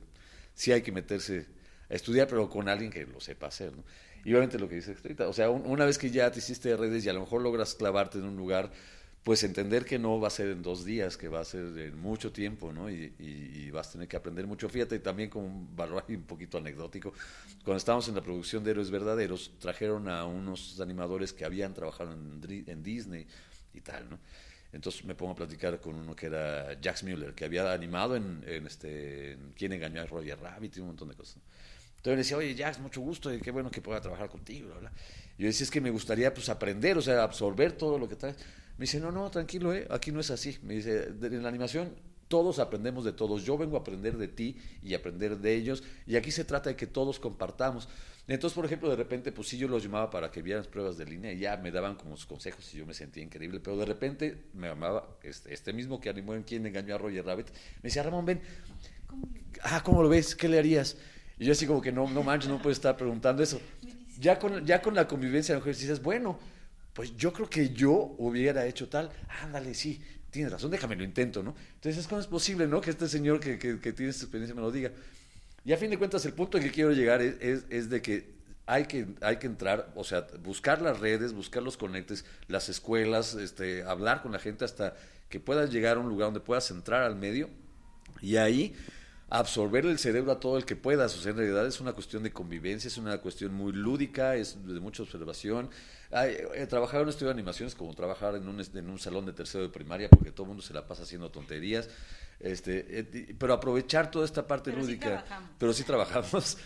[0.54, 1.46] sí hay que meterse
[1.90, 3.82] a estudiar, pero con alguien que lo sepa hacer, ¿no?
[4.24, 7.04] Y obviamente lo que dice ahorita, o sea, una vez que ya te hiciste redes
[7.04, 8.70] y a lo mejor logras clavarte en un lugar,
[9.22, 11.98] pues entender que no va a ser en dos días, que va a ser en
[11.98, 12.90] mucho tiempo, ¿no?
[12.90, 14.68] Y, y, vas a tener que aprender mucho.
[14.68, 17.12] Fíjate, también con un valor un poquito anecdótico,
[17.64, 22.12] cuando estábamos en la producción de Héroes Verdaderos, trajeron a unos animadores que habían trabajado
[22.12, 23.26] en, Disney
[23.72, 24.18] y tal, ¿no?
[24.72, 28.42] Entonces me pongo a platicar con uno que era Jax Mueller, que había animado en,
[28.66, 31.38] este, en Quién engañó a Roger Rabbit y un montón de cosas.
[32.02, 34.66] Entonces le decía, oye, Jax, mucho gusto y qué bueno que pueda trabajar contigo.
[34.70, 34.92] Bla, bla.
[35.38, 38.16] Y yo decía, es que me gustaría pues aprender, o sea, absorber todo lo que
[38.16, 38.36] traes.
[38.76, 39.86] Me dice, no, no, tranquilo, ¿eh?
[39.88, 40.58] aquí no es así.
[40.62, 41.94] Me dice, en la animación
[42.26, 43.44] todos aprendemos de todos.
[43.44, 45.84] Yo vengo a aprender de ti y aprender de ellos.
[46.04, 47.88] Y aquí se trata de que todos compartamos.
[48.26, 51.04] Entonces, por ejemplo, de repente, pues sí, yo los llamaba para que vieran pruebas de
[51.04, 53.60] línea y ya me daban como sus consejos y yo me sentía increíble.
[53.60, 57.24] Pero de repente me llamaba este, este mismo que animó en quien engañó a Roger
[57.24, 57.50] Rabbit.
[57.76, 58.40] Me decía, Ramón, ven.
[59.62, 60.34] Ah, ¿cómo lo ves?
[60.34, 60.96] ¿Qué le harías?
[61.42, 63.60] Y yo así como que no, no manches, no puedes estar preguntando eso.
[64.20, 66.38] Ya con, ya con la convivencia de mujeres dices, bueno,
[66.92, 69.10] pues yo creo que yo hubiera hecho tal.
[69.42, 71.56] Ándale, sí, tienes razón, déjame lo intento, ¿no?
[71.74, 72.80] Entonces, ¿cómo es posible, no?
[72.80, 74.92] Que este señor que, que, que tiene esta experiencia me lo diga.
[75.64, 78.30] Y a fin de cuentas, el punto que quiero llegar es, es, de que
[78.66, 83.34] hay, que hay que entrar, o sea, buscar las redes, buscar los conectes, las escuelas,
[83.34, 84.94] este, hablar con la gente hasta
[85.28, 87.50] que puedas llegar a un lugar donde puedas entrar al medio
[88.20, 88.76] y ahí
[89.32, 91.16] absorber el cerebro a todo el que puedas.
[91.16, 94.58] O sea, en realidad es una cuestión de convivencia, es una cuestión muy lúdica, es
[94.66, 95.70] de mucha observación.
[96.10, 99.24] Eh, trabajar en un estudio de animación es como trabajar en un, en un salón
[99.24, 101.88] de tercero de primaria porque todo el mundo se la pasa haciendo tonterías.
[102.40, 105.24] Este, eh, pero aprovechar toda esta parte lúdica,
[105.58, 106.58] pero sí trabajamos,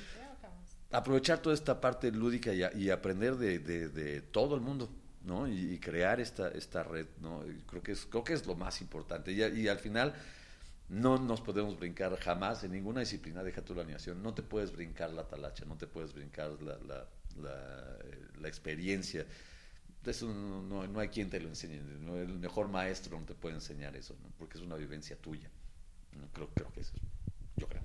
[0.90, 4.90] aprovechar toda esta parte lúdica y, aprender de, de, todo el mundo,
[5.22, 5.46] ¿no?
[5.46, 7.44] Y, crear esta, esta red, ¿no?
[7.68, 9.30] creo que es, creo que es lo más importante.
[9.30, 10.14] Y, y, al final
[10.88, 14.72] no nos podemos brincar jamás en ninguna disciplina, deja tu la animación, no te puedes
[14.72, 17.06] brincar la talacha, no te puedes brincar la, la,
[17.36, 17.98] la,
[18.40, 19.26] la experiencia
[20.10, 21.76] eso no, no, hay quien te lo enseñe.
[21.76, 25.50] El mejor maestro no te puede enseñar eso, porque es una vivencia tuya.
[26.32, 26.94] Creo, creo que eso
[27.56, 27.82] yo creo.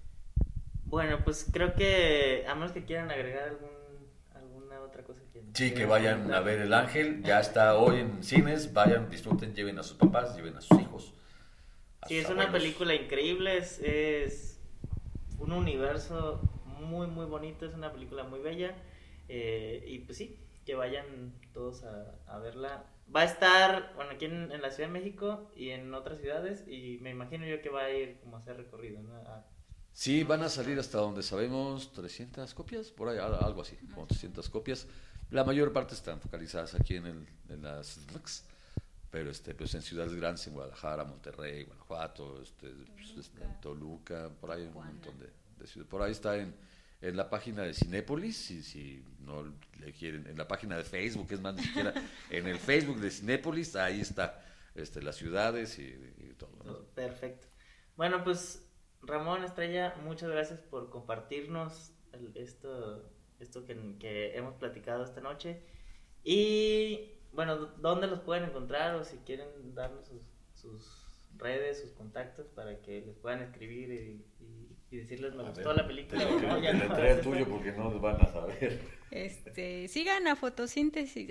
[0.86, 3.70] Bueno, pues creo que, a menos que quieran agregar algún,
[4.34, 5.42] alguna otra cosa que...
[5.54, 9.80] Sí, que vayan a ver El Ángel, ya está hoy en cines, vayan, disfruten, lleven
[9.80, 11.14] a sus papás, lleven a sus hijos.
[12.08, 14.60] Sí, es una película increíble, es, es,
[15.40, 18.76] un universo muy, muy bonito, es una película muy bella,
[19.28, 24.26] eh, y pues sí, que vayan todos a, a verla va a estar, bueno, aquí
[24.26, 27.84] en, la Ciudad de México y en otras ciudades y me imagino yo que va
[27.84, 29.22] a ir como a hacer recorrido, ¿no?
[29.94, 34.50] Sí, van a salir hasta donde sabemos 300 copias, por ahí, algo así, como 300
[34.50, 34.88] copias.
[35.30, 38.00] La mayor parte están focalizadas aquí en, el, en las
[39.12, 43.32] pero este, pues en ciudades grandes, en Guadalajara, Monterrey, Guanajuato, este, pues,
[43.62, 45.90] Toluca, por ahí un montón de, de ciudades.
[45.90, 46.56] Por ahí está en,
[47.02, 49.44] en la página de Cinépolis, si, si no
[49.80, 51.94] le quieren, en la página de Facebook, es más, ni siquiera
[52.30, 54.42] en el Facebook de Cinépolis, ahí está
[54.76, 56.86] este, las ciudades y, todo.
[56.96, 57.48] Perfecto.
[57.98, 58.66] Bueno, pues
[59.02, 61.92] Ramón Estrella, muchas gracias por compartirnos
[62.34, 65.62] esto, esto que, que, hemos platicado esta noche.
[66.24, 70.22] Y bueno, ¿dónde los pueden encontrar o si quieren darnos sus,
[70.54, 71.08] sus
[71.38, 74.26] redes, sus contactos para que les puedan escribir y
[74.92, 76.26] y decirles me gustó la película.
[76.26, 78.82] no, ya no, el tuyo porque no van a saber.
[79.10, 81.30] Este, sigan a fotosíntesis.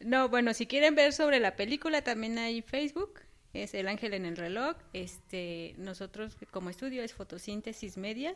[0.00, 3.20] no, bueno, si quieren ver sobre la película también hay Facebook,
[3.52, 4.76] es El Ángel en el reloj.
[4.92, 8.34] Este, nosotros como estudio es Fotosíntesis Media.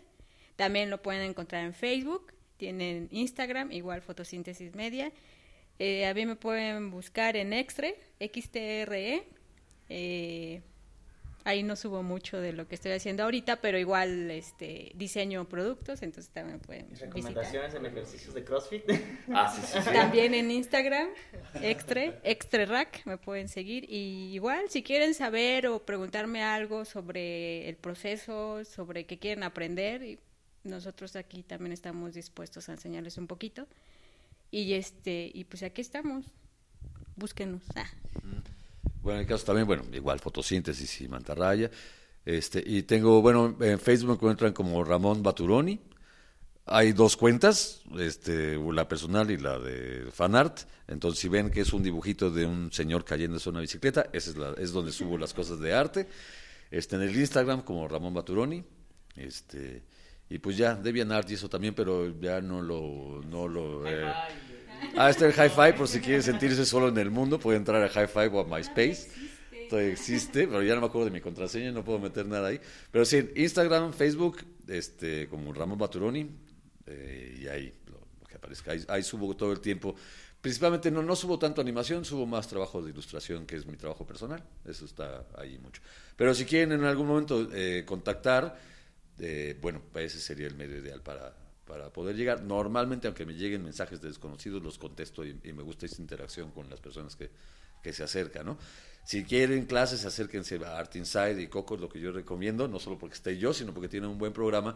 [0.54, 5.12] También lo pueden encontrar en Facebook, tienen Instagram, igual Fotosíntesis Media.
[5.78, 9.24] Eh, a mí me pueden buscar en Extre, XTRE.
[9.88, 10.62] Eh,
[11.46, 16.02] ahí no subo mucho de lo que estoy haciendo ahorita, pero igual este diseño productos,
[16.02, 18.82] entonces también pueden recomendaciones en ejercicios de CrossFit.
[19.32, 21.08] ah, sí, sí, También en Instagram,
[21.62, 27.68] extra, extra rack, me pueden seguir y igual si quieren saber o preguntarme algo sobre
[27.68, 30.18] el proceso, sobre qué quieren aprender,
[30.64, 33.68] nosotros aquí también estamos dispuestos a enseñarles un poquito.
[34.50, 36.24] Y este y pues aquí estamos.
[37.16, 37.62] Búsquenos.
[37.74, 37.86] Ah.
[39.02, 41.70] Bueno, en el caso también, bueno, igual fotosíntesis y mantarraya.
[42.24, 45.78] Este, y tengo, bueno, en Facebook me encuentran como Ramón Baturoni.
[46.66, 50.62] Hay dos cuentas, este, la personal y la de fanart.
[50.88, 54.30] Entonces, si ven que es un dibujito de un señor cayendo en una bicicleta, esa
[54.30, 56.08] es, la, es donde subo las cosas de arte.
[56.70, 58.64] Este, en el Instagram como Ramón Baturoni.
[59.14, 59.84] Este,
[60.28, 63.22] y pues ya, DeviantArt y eso también, pero ya no lo...
[63.28, 64.12] No lo eh,
[64.96, 67.86] Ah, está el Hi-Fi, por si quieren sentirse solo en el mundo, puede entrar a
[67.88, 69.08] Hi-Fi o a MySpace.
[69.68, 72.60] Todavía existe, pero ya no me acuerdo de mi contraseña, no puedo meter nada ahí.
[72.90, 76.30] Pero sí, Instagram, Facebook, este, como Ramón Baturoni,
[76.86, 78.72] eh, y ahí lo, que parezca.
[78.88, 79.94] Ahí, subo todo el tiempo.
[80.40, 84.06] Principalmente no, no subo tanto animación, subo más trabajo de ilustración, que es mi trabajo
[84.06, 84.42] personal.
[84.64, 85.82] Eso está ahí mucho.
[86.14, 88.56] Pero si quieren en algún momento eh, contactar,
[89.18, 91.34] eh, bueno, ese sería el medio ideal para,
[91.66, 92.42] para poder llegar.
[92.42, 96.68] Normalmente, aunque me lleguen mensajes de desconocidos, los contesto y, me gusta esa interacción con
[96.70, 97.30] las personas que,
[97.82, 98.58] que se acercan, ¿no?
[99.04, 102.80] Si quieren clases, acérquense a Art Inside y Coco, es lo que yo recomiendo, no
[102.80, 104.74] solo porque esté yo, sino porque tienen un buen programa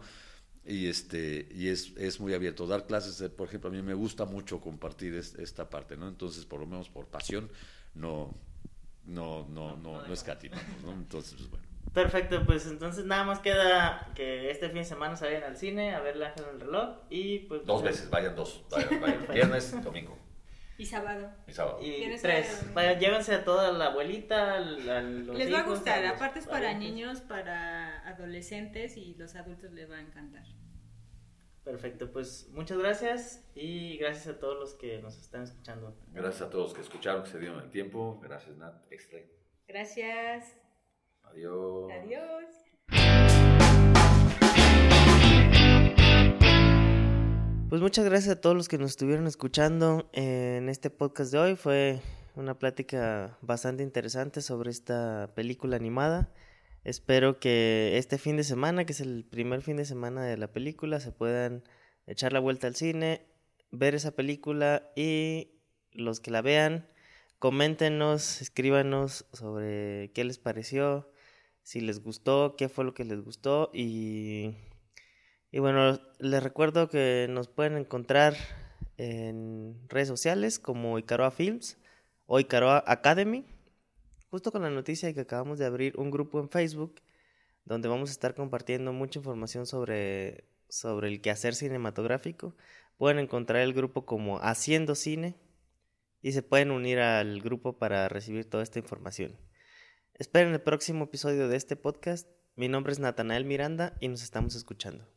[0.65, 2.67] y este y es, es muy abierto.
[2.67, 6.07] Dar clases, eh, por ejemplo, a mí me gusta mucho compartir esta parte, ¿no?
[6.07, 7.49] Entonces, por lo menos por pasión,
[7.95, 8.33] no
[9.05, 10.93] no no no, no escatimamos, ¿no?
[10.93, 11.70] Entonces, pues bueno.
[11.93, 15.93] Perfecto, pues entonces nada más queda que este fin de semana se vayan al cine
[15.93, 17.65] a ver la en el reloj y pues...
[17.65, 20.17] Dos veces, vayan dos, vayan, vayan viernes, domingo.
[20.77, 21.29] Y sábado.
[21.47, 21.79] Y sábado.
[21.81, 22.73] Y tres.
[22.73, 27.21] Vaya, llévense a toda la abuelita, los Les va a gustar, aparte es para niños,
[27.21, 30.43] para adolescentes y los adultos les va a encantar.
[31.63, 35.95] Perfecto, pues muchas gracias y gracias a todos los que nos están escuchando.
[36.13, 38.19] Gracias a todos los que escucharon, que se dieron el tiempo.
[38.23, 38.73] Gracias, Nat.
[38.91, 39.19] Extra.
[39.67, 40.55] Gracias.
[41.31, 41.91] Adiós.
[42.03, 42.21] Adiós.
[47.69, 51.55] Pues muchas gracias a todos los que nos estuvieron escuchando en este podcast de hoy.
[51.55, 52.01] Fue
[52.35, 56.33] una plática bastante interesante sobre esta película animada.
[56.83, 60.51] Espero que este fin de semana, que es el primer fin de semana de la
[60.51, 61.63] película, se puedan
[62.07, 63.25] echar la vuelta al cine,
[63.71, 65.51] ver esa película y
[65.93, 66.89] los que la vean,
[67.39, 71.09] coméntenos, escríbanos sobre qué les pareció,
[71.63, 74.55] si les gustó, qué fue lo que les gustó y
[75.53, 78.35] y bueno, les recuerdo que nos pueden encontrar
[78.95, 81.77] en redes sociales como Icaroa Films
[82.25, 83.45] o Icaroa Academy,
[84.29, 87.01] justo con la noticia de que acabamos de abrir un grupo en Facebook
[87.65, 92.55] donde vamos a estar compartiendo mucha información sobre, sobre el quehacer cinematográfico.
[92.97, 95.35] Pueden encontrar el grupo como Haciendo Cine
[96.21, 99.37] y se pueden unir al grupo para recibir toda esta información.
[100.15, 102.27] Esperen el próximo episodio de este podcast.
[102.55, 105.07] Mi nombre es Natanael Miranda y nos estamos escuchando.